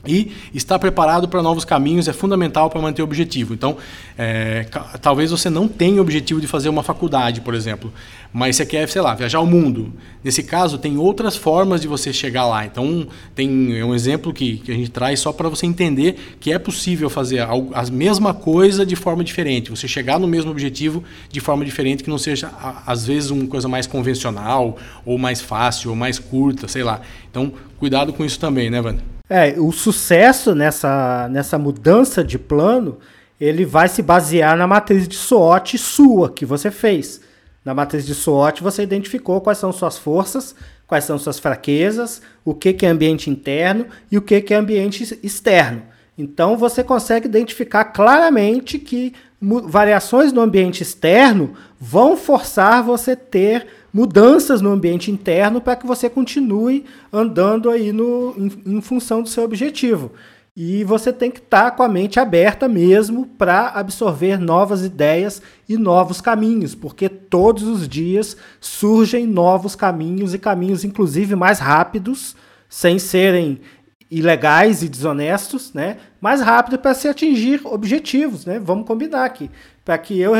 E 0.07 0.31
estar 0.53 0.79
preparado 0.79 1.27
para 1.27 1.43
novos 1.43 1.65
caminhos 1.65 2.07
é 2.07 2.13
fundamental 2.13 2.69
para 2.69 2.81
manter 2.81 3.01
o 3.01 3.05
objetivo. 3.05 3.53
Então, 3.53 3.77
é, 4.17 4.65
talvez 5.01 5.31
você 5.31 5.49
não 5.49 5.67
tenha 5.67 5.97
o 5.97 6.01
objetivo 6.01 6.39
de 6.39 6.47
fazer 6.47 6.69
uma 6.69 6.81
faculdade, 6.81 7.41
por 7.41 7.53
exemplo, 7.53 7.91
mas 8.31 8.55
você 8.55 8.65
quer, 8.65 8.87
sei 8.87 9.01
lá, 9.01 9.13
viajar 9.15 9.39
ao 9.39 9.45
mundo. 9.45 9.91
Nesse 10.23 10.43
caso, 10.43 10.77
tem 10.77 10.97
outras 10.97 11.35
formas 11.35 11.81
de 11.81 11.87
você 11.87 12.13
chegar 12.13 12.45
lá. 12.45 12.65
Então, 12.65 13.07
tem 13.35 13.77
é 13.77 13.83
um 13.83 13.93
exemplo 13.93 14.33
que, 14.33 14.57
que 14.57 14.71
a 14.71 14.75
gente 14.75 14.91
traz 14.91 15.19
só 15.19 15.31
para 15.31 15.49
você 15.49 15.65
entender 15.65 16.37
que 16.39 16.51
é 16.51 16.59
possível 16.59 17.09
fazer 17.09 17.39
a, 17.39 17.49
a 17.73 17.85
mesma 17.91 18.33
coisa 18.33 18.85
de 18.85 18.95
forma 18.95 19.23
diferente. 19.23 19.69
Você 19.69 19.87
chegar 19.87 20.19
no 20.19 20.27
mesmo 20.27 20.51
objetivo 20.51 21.03
de 21.29 21.39
forma 21.39 21.65
diferente, 21.65 22.03
que 22.03 22.09
não 22.09 22.17
seja, 22.17 22.51
às 22.85 23.05
vezes, 23.05 23.29
uma 23.29 23.47
coisa 23.47 23.67
mais 23.67 23.87
convencional, 23.87 24.77
ou 25.05 25.17
mais 25.17 25.41
fácil, 25.41 25.89
ou 25.89 25.95
mais 25.95 26.19
curta, 26.19 26.67
sei 26.67 26.83
lá. 26.83 27.01
Então, 27.29 27.51
cuidado 27.77 28.13
com 28.13 28.23
isso 28.23 28.39
também, 28.39 28.69
né, 28.69 28.79
Wander? 28.81 29.16
É, 29.29 29.55
o 29.57 29.71
sucesso 29.71 30.55
nessa, 30.55 31.27
nessa 31.29 31.57
mudança 31.57 32.23
de 32.23 32.39
plano, 32.39 32.97
ele 33.39 33.65
vai 33.65 33.87
se 33.87 34.01
basear 34.01 34.57
na 34.57 34.65
matriz 34.65 35.07
de 35.07 35.15
SWOT 35.15 35.77
sua 35.77 36.29
que 36.29 36.45
você 36.45 36.71
fez. 36.71 37.21
Na 37.63 37.73
matriz 37.73 38.05
de 38.05 38.15
SWOT 38.15 38.63
você 38.63 38.83
identificou 38.83 39.41
quais 39.41 39.57
são 39.57 39.73
suas 39.73 39.97
forças, 39.97 40.55
quais 40.87 41.03
são 41.03 41.19
suas 41.19 41.37
fraquezas, 41.37 42.21
o 42.45 42.55
que, 42.55 42.71
que 42.71 42.85
é 42.85 42.89
ambiente 42.89 43.29
interno 43.29 43.87
e 44.09 44.17
o 44.17 44.21
que, 44.21 44.39
que 44.39 44.53
é 44.53 44.57
ambiente 44.57 45.19
externo. 45.21 45.83
Então 46.17 46.55
você 46.57 46.83
consegue 46.83 47.27
identificar 47.27 47.85
claramente 47.85 48.79
que 48.79 49.13
variações 49.39 50.31
no 50.31 50.41
ambiente 50.41 50.81
externo 50.81 51.53
vão 51.79 52.17
forçar 52.17 52.81
você 52.81 53.15
ter 53.15 53.67
mudanças 53.93 54.61
no 54.61 54.71
ambiente 54.71 55.11
interno 55.11 55.61
para 55.61 55.75
que 55.75 55.87
você 55.87 56.09
continue 56.09 56.85
andando 57.11 57.69
aí 57.69 57.91
no, 57.91 58.33
em, 58.37 58.77
em 58.77 58.81
função 58.81 59.21
do 59.21 59.29
seu 59.29 59.43
objetivo. 59.43 60.11
E 60.59 60.83
você 60.83 61.13
tem 61.13 61.29
que 61.29 61.37
estar 61.37 61.65
tá 61.65 61.71
com 61.71 61.83
a 61.83 61.87
mente 61.87 62.19
aberta 62.19 62.67
mesmo 62.67 63.27
para 63.27 63.67
absorver 63.67 64.39
novas 64.39 64.83
ideias 64.83 65.39
e 65.69 65.77
novos 65.77 66.19
caminhos, 66.19 66.73
porque 66.73 67.07
todos 67.07 67.61
os 67.61 67.87
dias 67.87 68.35
surgem 68.59 69.27
novos 69.27 69.75
caminhos 69.75 70.33
e 70.33 70.39
caminhos, 70.39 70.83
inclusive, 70.83 71.35
mais 71.35 71.59
rápidos, 71.59 72.35
sem 72.67 72.97
serem 72.97 73.61
ilegais 74.09 74.81
e 74.81 74.89
desonestos, 74.89 75.73
né? 75.73 75.97
Mais 76.19 76.41
rápido 76.41 76.79
para 76.79 76.95
se 76.95 77.07
atingir 77.07 77.61
objetivos, 77.63 78.43
né? 78.43 78.57
Vamos 78.57 78.87
combinar 78.87 79.25
aqui. 79.25 79.51
Para 79.85 79.99
que 79.99 80.19
eu, 80.19 80.33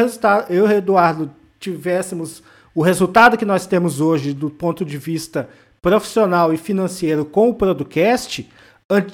eu 0.50 0.68
e 0.68 0.74
Eduardo 0.74 1.30
tivéssemos 1.60 2.42
o 2.78 2.84
resultado 2.84 3.40
que 3.40 3.44
nós 3.44 3.66
temos 3.66 4.00
hoje 4.00 4.34
do 4.34 4.52
ponto 4.52 4.86
de 4.86 5.00
vista 5.00 5.50
profissional 5.82 6.54
e 6.54 6.58
financeiro 6.58 7.26
com 7.26 7.50
o 7.50 7.54
Producast, 7.56 8.48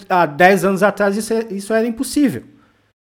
há 0.10 0.26
10 0.26 0.66
anos 0.66 0.84
atrás 0.84 1.16
isso, 1.16 1.34
é, 1.34 1.48
isso 1.50 1.72
era 1.72 1.88
impossível. 1.88 2.44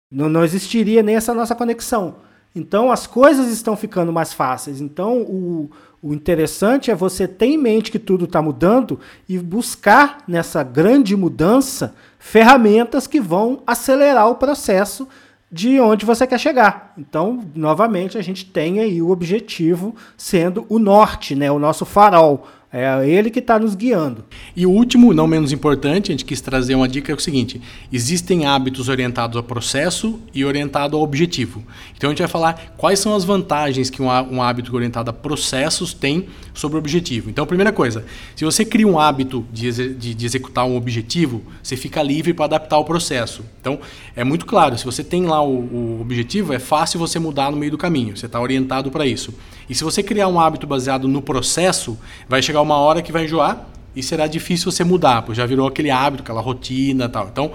Não, 0.09 0.29
não 0.29 0.45
existiria 0.45 1.03
nem 1.03 1.17
essa 1.17 1.35
nossa 1.35 1.53
conexão. 1.53 2.19
Então 2.55 2.93
as 2.93 3.09
coisas 3.09 3.49
estão 3.49 3.77
ficando 3.77 4.13
mais 4.13 4.33
fáceis. 4.33 4.81
Então 4.81 5.23
o, 5.23 5.69
o 6.01 6.15
interessante 6.15 6.93
é 6.93 6.95
você 6.95 7.27
ter 7.27 7.47
em 7.47 7.59
mente 7.59 7.91
que 7.91 7.99
tudo 7.99 8.27
está 8.27 8.41
mudando 8.41 9.01
e 9.29 9.41
buscar 9.41 10.23
nessa 10.29 10.63
grande 10.63 11.17
mudança 11.17 11.93
ferramentas 12.21 13.09
que 13.09 13.21
vão 13.21 13.65
acelerar 13.67 14.31
o 14.31 14.37
processo 14.37 15.09
de 15.57 15.81
onde 15.81 16.05
você 16.05 16.27
quer 16.27 16.39
chegar. 16.39 16.93
Então, 16.99 17.41
novamente, 17.55 18.19
a 18.19 18.23
gente 18.23 18.45
tem 18.45 18.79
aí 18.79 19.01
o 19.01 19.11
objetivo 19.11 19.97
sendo 20.15 20.67
o 20.69 20.79
norte, 20.79 21.35
né, 21.35 21.51
o 21.51 21.59
nosso 21.59 21.87
farol, 21.87 22.47
é 22.77 23.09
ele 23.09 23.31
que 23.31 23.39
está 23.39 23.59
nos 23.59 23.75
guiando. 23.75 24.25
E 24.55 24.67
o 24.67 24.71
último, 24.71 25.15
não 25.15 25.27
menos 25.27 25.53
importante, 25.53 26.11
a 26.11 26.13
gente 26.13 26.25
quis 26.25 26.41
trazer 26.41 26.75
uma 26.75 26.89
dica 26.89 27.13
é 27.13 27.15
o 27.15 27.21
seguinte: 27.21 27.61
existem 27.93 28.47
hábitos 28.47 28.89
orientados 28.89 29.37
ao 29.37 29.43
processo 29.43 30.21
e 30.35 30.45
orientado 30.45 30.97
ao 30.97 31.03
objetivo. 31.03 31.63
Então 31.97 32.11
a 32.11 32.13
gente 32.13 32.21
vai 32.21 32.29
falar 32.29 32.75
quais 32.77 32.99
são 32.99 33.15
as 33.15 33.25
vantagens 33.25 33.89
que 33.91 34.03
um, 34.03 34.43
hábito 34.43 34.75
orientado 34.75 35.11
a 35.11 35.13
processos 35.13 35.95
tem 35.95 36.27
sobre 36.53 36.77
o 36.77 36.79
objetivo. 36.79 37.29
Então, 37.29 37.47
primeira 37.47 37.73
coisa, 37.73 38.05
se 38.35 38.45
você 38.45 38.65
cria 38.65 38.89
um 38.89 38.99
hábito 38.99 39.45
de, 39.53 39.95
de, 39.95 40.15
de 40.15 40.27
executar 40.27 40.65
um 40.65 40.77
objetivo, 40.77 41.43
você 41.63 41.77
fica 41.77 42.03
livre 42.03 42.33
para 42.33 42.47
adaptar 42.47 42.79
o 42.79 42.85
processo. 42.85 43.45
Então, 43.61 43.79
é 44.15 44.25
muito 44.25 44.47
claro, 44.47 44.77
se 44.79 44.85
você 44.85 45.05
tem 45.05 45.27
lá 45.27 45.43
o, 45.43 45.51
o 45.51 45.99
objetivo, 46.01 46.53
é 46.53 46.59
fácil 46.59 46.99
você 46.99 47.19
mudar 47.19 47.51
no 47.51 47.57
meio 47.57 47.71
do 47.71 47.79
caminho. 47.79 48.17
Você 48.17 48.27
está 48.27 48.41
orientado 48.41 48.91
para 48.91 49.07
isso. 49.07 49.35
E 49.69 49.75
se 49.75 49.83
você 49.83 50.03
criar 50.03 50.29
um 50.29 50.41
hábito 50.41 50.67
baseado 50.67 51.09
no 51.09 51.21
processo, 51.21 51.99
vai 52.29 52.41
chegar 52.41 52.63
uma 52.67 52.77
hora 52.77 53.01
que 53.01 53.13
vai 53.13 53.25
enjoar 53.25 53.65
e 53.95 54.03
será 54.03 54.27
difícil 54.27 54.71
você 54.71 54.85
mudar, 54.85 55.23
porque 55.23 55.37
já 55.37 55.47
virou 55.47 55.67
aquele 55.67 55.91
hábito, 55.91 56.23
aquela 56.23 56.41
rotina 56.41 57.09
tal. 57.09 57.29
Então, 57.29 57.53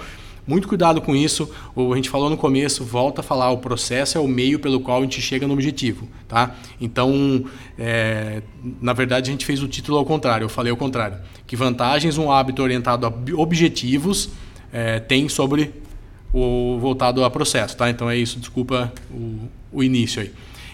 muito 0.48 0.68
cuidado 0.68 1.02
com 1.02 1.16
isso. 1.16 1.52
O, 1.76 1.94
a 1.94 1.96
gente 1.96 2.10
falou 2.10 2.30
no 2.30 2.38
começo, 2.38 2.84
volta 2.84 3.22
a 3.22 3.24
falar, 3.24 3.52
o 3.52 3.58
processo 3.58 4.18
é 4.18 4.22
o 4.22 4.28
meio 4.28 4.58
pelo 4.58 4.80
qual 4.80 5.00
a 5.00 5.02
gente 5.02 5.22
chega 5.22 5.46
no 5.46 5.54
objetivo. 5.54 6.08
Tá? 6.28 6.56
Então, 6.80 7.46
é, 7.78 8.42
na 8.82 8.94
verdade, 8.94 9.30
a 9.30 9.32
gente 9.32 9.46
fez 9.46 9.62
o 9.62 9.68
título 9.68 9.98
ao 9.98 10.06
contrário, 10.06 10.46
eu 10.46 10.50
falei 10.50 10.72
ao 10.72 10.78
contrário. 10.78 11.18
Que 11.46 11.56
vantagens 11.56 12.18
um 12.18 12.32
hábito 12.32 12.64
orientado 12.64 13.06
a 13.06 13.14
objetivos 13.38 14.30
é, 14.74 15.00
tem 15.00 15.30
sobre 15.30 15.74
o 16.34 16.80
voltado 16.80 17.24
a 17.24 17.30
processo. 17.30 17.78
Tá? 17.78 17.90
Então 17.90 18.10
é 18.10 18.18
isso, 18.18 18.40
desculpa 18.40 18.92
o, 19.12 19.48
o 19.72 19.84
início 19.84 20.22
aí. 20.22 20.32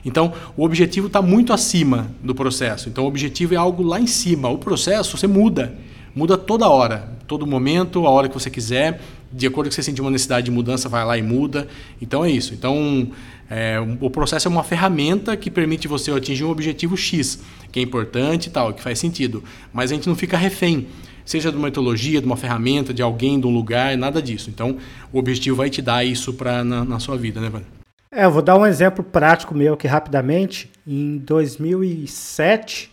Então, 0.07 0.31
o 0.55 0.63
objetivo 0.63 1.07
está 1.07 1.21
muito 1.21 1.51
acima 1.51 2.09
do 2.23 2.33
processo. 2.33 2.87
Então, 2.87 3.03
o 3.03 3.07
objetivo 3.07 3.53
é 3.53 3.57
algo 3.57 3.83
lá 3.83 3.99
em 3.99 4.07
cima. 4.07 4.47
O 4.47 4.57
processo 4.57 5.17
você 5.17 5.27
muda. 5.27 5.77
Muda 6.15 6.37
toda 6.37 6.65
hora, 6.69 7.09
todo 7.27 7.45
momento, 7.45 8.07
a 8.07 8.09
hora 8.09 8.29
que 8.29 8.33
você 8.33 8.49
quiser. 8.49 9.01
De 9.33 9.45
acordo 9.45 9.67
com 9.67 9.69
que 9.69 9.75
você 9.75 9.83
sentir 9.83 9.99
uma 9.99 10.09
necessidade 10.09 10.45
de 10.45 10.51
mudança, 10.51 10.87
vai 10.87 11.03
lá 11.03 11.17
e 11.17 11.21
muda. 11.21 11.67
Então, 12.01 12.23
é 12.23 12.31
isso. 12.31 12.53
Então, 12.53 13.09
é, 13.49 13.75
o 13.99 14.09
processo 14.09 14.47
é 14.47 14.49
uma 14.49 14.63
ferramenta 14.63 15.35
que 15.35 15.51
permite 15.51 15.89
você 15.89 16.09
atingir 16.09 16.45
um 16.45 16.51
objetivo 16.51 16.95
X, 16.95 17.43
que 17.69 17.77
é 17.77 17.83
importante 17.83 18.47
e 18.47 18.49
tal, 18.49 18.73
que 18.73 18.81
faz 18.81 18.97
sentido. 18.99 19.43
Mas 19.73 19.91
a 19.91 19.95
gente 19.95 20.07
não 20.07 20.15
fica 20.15 20.37
refém 20.37 20.87
seja 21.25 21.51
de 21.51 21.57
uma 21.57 21.65
metodologia, 21.65 22.21
de 22.21 22.25
uma 22.25 22.37
ferramenta, 22.37 22.93
de 22.93 23.01
alguém, 23.01 23.37
de 23.37 23.45
um 23.45 23.53
lugar, 23.53 23.97
nada 23.97 24.21
disso. 24.21 24.49
Então, 24.49 24.77
o 25.11 25.19
objetivo 25.19 25.57
vai 25.57 25.69
te 25.69 25.81
dar 25.81 26.05
isso 26.05 26.31
pra, 26.31 26.63
na, 26.63 26.85
na 26.85 26.99
sua 27.01 27.17
vida, 27.17 27.41
né, 27.41 27.49
Vânia? 27.49 27.76
É, 28.11 28.23
eu 28.23 28.31
vou 28.31 28.41
dar 28.41 28.57
um 28.57 28.65
exemplo 28.65 29.03
prático 29.03 29.53
meu 29.53 29.73
aqui 29.73 29.87
rapidamente. 29.87 30.71
Em 30.85 31.17
2007, 31.17 32.91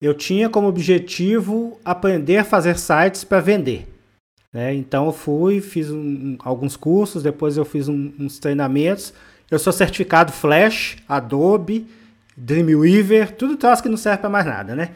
eu 0.00 0.12
tinha 0.12 0.48
como 0.48 0.66
objetivo 0.66 1.78
aprender 1.84 2.38
a 2.38 2.44
fazer 2.44 2.76
sites 2.78 3.22
para 3.22 3.40
vender. 3.40 3.86
Né? 4.52 4.74
Então 4.74 5.06
eu 5.06 5.12
fui, 5.12 5.60
fiz 5.60 5.90
um, 5.90 6.36
alguns 6.40 6.76
cursos, 6.76 7.22
depois 7.22 7.56
eu 7.56 7.64
fiz 7.64 7.88
um, 7.88 8.12
uns 8.18 8.38
treinamentos. 8.38 9.14
Eu 9.48 9.58
sou 9.58 9.72
certificado 9.72 10.32
Flash, 10.32 10.96
Adobe, 11.08 11.86
Dreamweaver, 12.36 13.32
tudo 13.36 13.56
troço 13.56 13.82
que 13.82 13.88
não 13.88 13.96
serve 13.96 14.18
para 14.18 14.30
mais 14.30 14.46
nada, 14.46 14.74
né? 14.74 14.90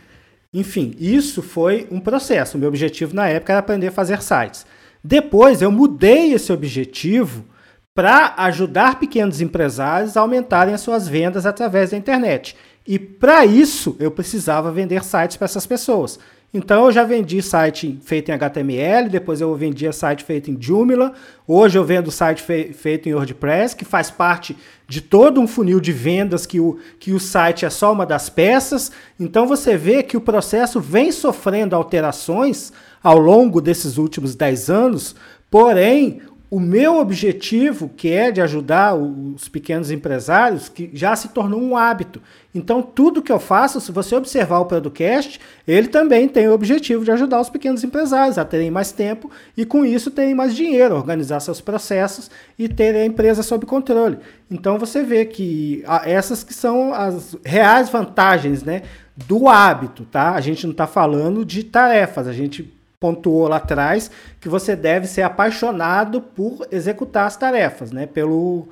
Enfim, 0.52 0.94
isso 0.98 1.42
foi 1.42 1.86
um 1.90 2.00
processo. 2.00 2.56
O 2.56 2.60
meu 2.60 2.68
objetivo 2.68 3.14
na 3.14 3.28
época 3.28 3.52
era 3.52 3.60
aprender 3.60 3.88
a 3.88 3.92
fazer 3.92 4.22
sites. 4.22 4.64
Depois 5.02 5.60
eu 5.60 5.70
mudei 5.70 6.32
esse 6.32 6.52
objetivo 6.52 7.44
para 7.94 8.34
ajudar 8.38 8.98
pequenos 8.98 9.40
empresários 9.40 10.16
a 10.16 10.20
aumentarem 10.20 10.74
as 10.74 10.80
suas 10.80 11.06
vendas 11.06 11.46
através 11.46 11.90
da 11.90 11.96
internet. 11.96 12.56
E 12.86 12.98
para 12.98 13.46
isso 13.46 13.96
eu 14.00 14.10
precisava 14.10 14.72
vender 14.72 15.04
sites 15.04 15.36
para 15.36 15.44
essas 15.44 15.66
pessoas. 15.66 16.18
Então 16.52 16.84
eu 16.84 16.92
já 16.92 17.02
vendi 17.02 17.42
site 17.42 17.98
feito 18.04 18.28
em 18.30 18.34
HTML, 18.34 19.08
depois 19.08 19.40
eu 19.40 19.52
vendia 19.56 19.92
site 19.92 20.22
feito 20.22 20.52
em 20.52 20.56
Joomla, 20.60 21.12
hoje 21.48 21.76
eu 21.76 21.84
vendo 21.84 22.12
site 22.12 22.42
fe 22.42 22.72
feito 22.72 23.08
em 23.08 23.14
WordPress, 23.14 23.74
que 23.74 23.84
faz 23.84 24.08
parte 24.08 24.56
de 24.86 25.00
todo 25.00 25.40
um 25.40 25.48
funil 25.48 25.80
de 25.80 25.90
vendas 25.90 26.46
que 26.46 26.60
o, 26.60 26.78
que 27.00 27.12
o 27.12 27.18
site 27.18 27.64
é 27.64 27.70
só 27.70 27.92
uma 27.92 28.06
das 28.06 28.28
peças. 28.28 28.92
Então 29.18 29.48
você 29.48 29.76
vê 29.76 30.02
que 30.04 30.16
o 30.16 30.20
processo 30.20 30.80
vem 30.80 31.10
sofrendo 31.10 31.74
alterações 31.74 32.72
ao 33.02 33.18
longo 33.18 33.60
desses 33.60 33.98
últimos 33.98 34.36
10 34.36 34.70
anos, 34.70 35.16
porém 35.50 36.20
o 36.54 36.60
meu 36.60 37.00
objetivo, 37.00 37.88
que 37.88 38.12
é 38.12 38.30
de 38.30 38.40
ajudar 38.40 38.94
os 38.94 39.48
pequenos 39.48 39.90
empresários, 39.90 40.68
que 40.68 40.88
já 40.94 41.16
se 41.16 41.30
tornou 41.30 41.60
um 41.60 41.76
hábito. 41.76 42.22
Então, 42.54 42.80
tudo 42.80 43.20
que 43.20 43.32
eu 43.32 43.40
faço, 43.40 43.80
se 43.80 43.90
você 43.90 44.14
observar 44.14 44.60
o 44.60 44.64
Producast, 44.64 45.40
ele 45.66 45.88
também 45.88 46.28
tem 46.28 46.46
o 46.46 46.52
objetivo 46.52 47.04
de 47.04 47.10
ajudar 47.10 47.40
os 47.40 47.50
pequenos 47.50 47.82
empresários 47.82 48.38
a 48.38 48.44
terem 48.44 48.70
mais 48.70 48.92
tempo 48.92 49.28
e, 49.56 49.64
com 49.64 49.84
isso, 49.84 50.12
terem 50.12 50.32
mais 50.32 50.54
dinheiro, 50.54 50.94
organizar 50.94 51.40
seus 51.40 51.60
processos 51.60 52.30
e 52.56 52.68
terem 52.68 53.02
a 53.02 53.06
empresa 53.06 53.42
sob 53.42 53.66
controle. 53.66 54.18
Então, 54.48 54.78
você 54.78 55.02
vê 55.02 55.24
que 55.24 55.82
essas 56.04 56.44
que 56.44 56.54
são 56.54 56.94
as 56.94 57.36
reais 57.44 57.88
vantagens 57.88 58.62
né, 58.62 58.82
do 59.26 59.48
hábito. 59.48 60.04
Tá? 60.04 60.34
A 60.34 60.40
gente 60.40 60.64
não 60.66 60.70
está 60.70 60.86
falando 60.86 61.44
de 61.44 61.64
tarefas, 61.64 62.28
a 62.28 62.32
gente 62.32 62.72
pontuou 63.04 63.48
lá 63.48 63.56
atrás, 63.56 64.10
que 64.40 64.48
você 64.48 64.74
deve 64.74 65.06
ser 65.06 65.20
apaixonado 65.20 66.22
por 66.22 66.66
executar 66.72 67.26
as 67.26 67.36
tarefas, 67.36 67.92
né? 67.92 68.06
Pelo, 68.06 68.66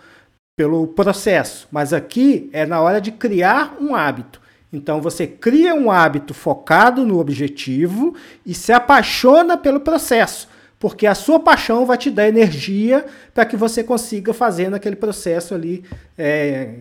pelo 0.57 0.87
processo. 0.87 1.68
Mas 1.71 1.92
aqui 1.92 2.49
é 2.51 2.64
na 2.64 2.81
hora 2.81 2.99
de 2.99 3.12
criar 3.12 3.77
um 3.79 3.95
hábito. 3.95 4.40
Então 4.73 5.03
você 5.03 5.27
cria 5.27 5.75
um 5.75 5.90
hábito 5.90 6.33
focado 6.33 7.05
no 7.05 7.18
objetivo 7.18 8.14
e 8.47 8.55
se 8.55 8.73
apaixona 8.73 9.59
pelo 9.59 9.81
processo, 9.81 10.49
porque 10.81 11.07
a 11.07 11.14
sua 11.14 11.38
paixão 11.38 11.85
vai 11.85 11.99
te 11.99 12.11
dar 12.11 12.27
energia 12.27 13.05
para 13.35 13.45
que 13.45 13.55
você 13.55 13.85
consiga 13.85 14.33
fazer 14.33 14.71
naquele 14.71 14.97
processo 14.97 15.55
ali 15.55 15.85
é, 16.16 16.77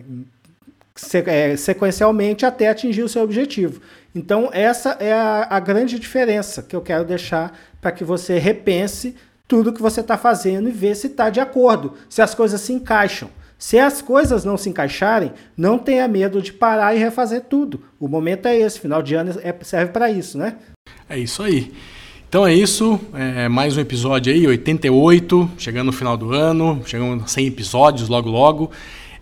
é, 1.26 1.56
sequencialmente 1.58 2.46
até 2.46 2.70
atingir 2.70 3.02
o 3.02 3.10
seu 3.10 3.22
objetivo. 3.22 3.82
Então, 4.14 4.50
essa 4.52 4.96
é 5.00 5.12
a, 5.12 5.46
a 5.50 5.60
grande 5.60 5.98
diferença 5.98 6.62
que 6.62 6.76
eu 6.76 6.80
quero 6.80 7.04
deixar 7.04 7.58
para 7.80 7.92
que 7.92 8.04
você 8.04 8.38
repense 8.38 9.16
tudo 9.48 9.72
que 9.72 9.82
você 9.82 10.00
está 10.00 10.16
fazendo 10.16 10.68
e 10.68 10.72
ver 10.72 10.94
se 10.94 11.08
está 11.08 11.30
de 11.30 11.40
acordo, 11.40 11.94
se 12.08 12.22
as 12.22 12.34
coisas 12.34 12.60
se 12.60 12.72
encaixam. 12.72 13.28
Se 13.58 13.78
as 13.78 14.02
coisas 14.02 14.44
não 14.44 14.56
se 14.56 14.68
encaixarem, 14.68 15.32
não 15.56 15.78
tenha 15.78 16.08
medo 16.08 16.42
de 16.42 16.52
parar 16.52 16.96
e 16.96 16.98
refazer 16.98 17.42
tudo. 17.42 17.80
O 18.00 18.08
momento 18.08 18.46
é 18.46 18.56
esse, 18.56 18.80
final 18.80 19.00
de 19.00 19.14
ano 19.14 19.38
é, 19.40 19.54
serve 19.62 19.92
para 19.92 20.10
isso, 20.10 20.36
né? 20.36 20.56
É 21.08 21.16
isso 21.16 21.42
aí. 21.42 21.72
Então 22.28 22.46
é 22.46 22.52
isso, 22.52 22.98
é 23.14 23.46
mais 23.48 23.76
um 23.76 23.80
episódio 23.80 24.32
aí, 24.32 24.46
88, 24.46 25.50
chegando 25.58 25.86
no 25.88 25.92
final 25.92 26.16
do 26.16 26.32
ano, 26.32 26.82
chegando 26.86 27.22
a 27.22 27.26
100 27.26 27.46
episódios 27.46 28.08
logo 28.08 28.30
logo. 28.30 28.70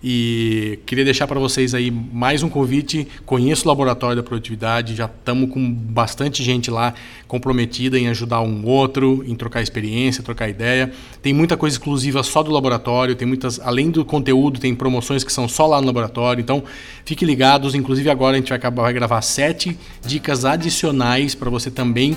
E 0.02 0.78
queria 0.86 1.04
deixar 1.04 1.26
para 1.26 1.38
vocês 1.38 1.74
aí 1.74 1.90
mais 1.90 2.42
um 2.42 2.48
convite. 2.48 3.06
Conheço 3.26 3.66
o 3.66 3.68
Laboratório 3.68 4.16
da 4.16 4.22
Produtividade, 4.22 4.94
já 4.94 5.04
estamos 5.04 5.50
com 5.50 5.70
bastante 5.70 6.42
gente 6.42 6.70
lá 6.70 6.94
comprometida 7.28 7.98
em 7.98 8.08
ajudar 8.08 8.40
um 8.40 8.64
outro, 8.64 9.22
em 9.26 9.34
trocar 9.34 9.60
experiência, 9.60 10.22
trocar 10.22 10.48
ideia. 10.48 10.90
Tem 11.20 11.34
muita 11.34 11.54
coisa 11.54 11.74
exclusiva 11.74 12.22
só 12.22 12.42
do 12.42 12.50
laboratório, 12.50 13.14
tem 13.14 13.28
muitas, 13.28 13.60
além 13.60 13.90
do 13.90 14.02
conteúdo, 14.02 14.58
tem 14.58 14.74
promoções 14.74 15.22
que 15.22 15.32
são 15.32 15.46
só 15.46 15.66
lá 15.66 15.80
no 15.80 15.86
laboratório. 15.86 16.40
Então, 16.40 16.64
fiquem 17.04 17.28
ligados. 17.28 17.74
Inclusive 17.74 18.08
agora 18.08 18.36
a 18.36 18.38
gente 18.38 18.48
vai 18.48 18.56
acabar 18.56 18.82
vai 18.84 18.94
gravar 18.94 19.20
sete 19.20 19.78
dicas 20.04 20.46
adicionais 20.46 21.34
para 21.34 21.50
você 21.50 21.70
também 21.70 22.16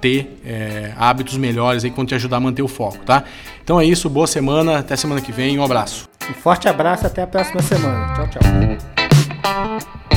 ter 0.00 0.38
é, 0.44 0.92
hábitos 0.98 1.36
melhores 1.36 1.82
aí 1.82 1.90
quando 1.90 2.08
te 2.08 2.14
ajudar 2.14 2.36
a 2.36 2.40
manter 2.40 2.60
o 2.62 2.68
foco, 2.68 2.98
tá? 3.06 3.24
Então 3.62 3.80
é 3.80 3.86
isso, 3.86 4.08
boa 4.10 4.26
semana, 4.26 4.78
até 4.78 4.94
semana 4.96 5.20
que 5.20 5.32
vem, 5.32 5.58
um 5.58 5.64
abraço. 5.64 6.13
Um 6.30 6.34
forte 6.34 6.68
abraço, 6.68 7.06
até 7.06 7.22
a 7.22 7.26
próxima 7.26 7.62
semana. 7.62 8.14
Tchau, 8.14 8.28
tchau. 8.28 10.13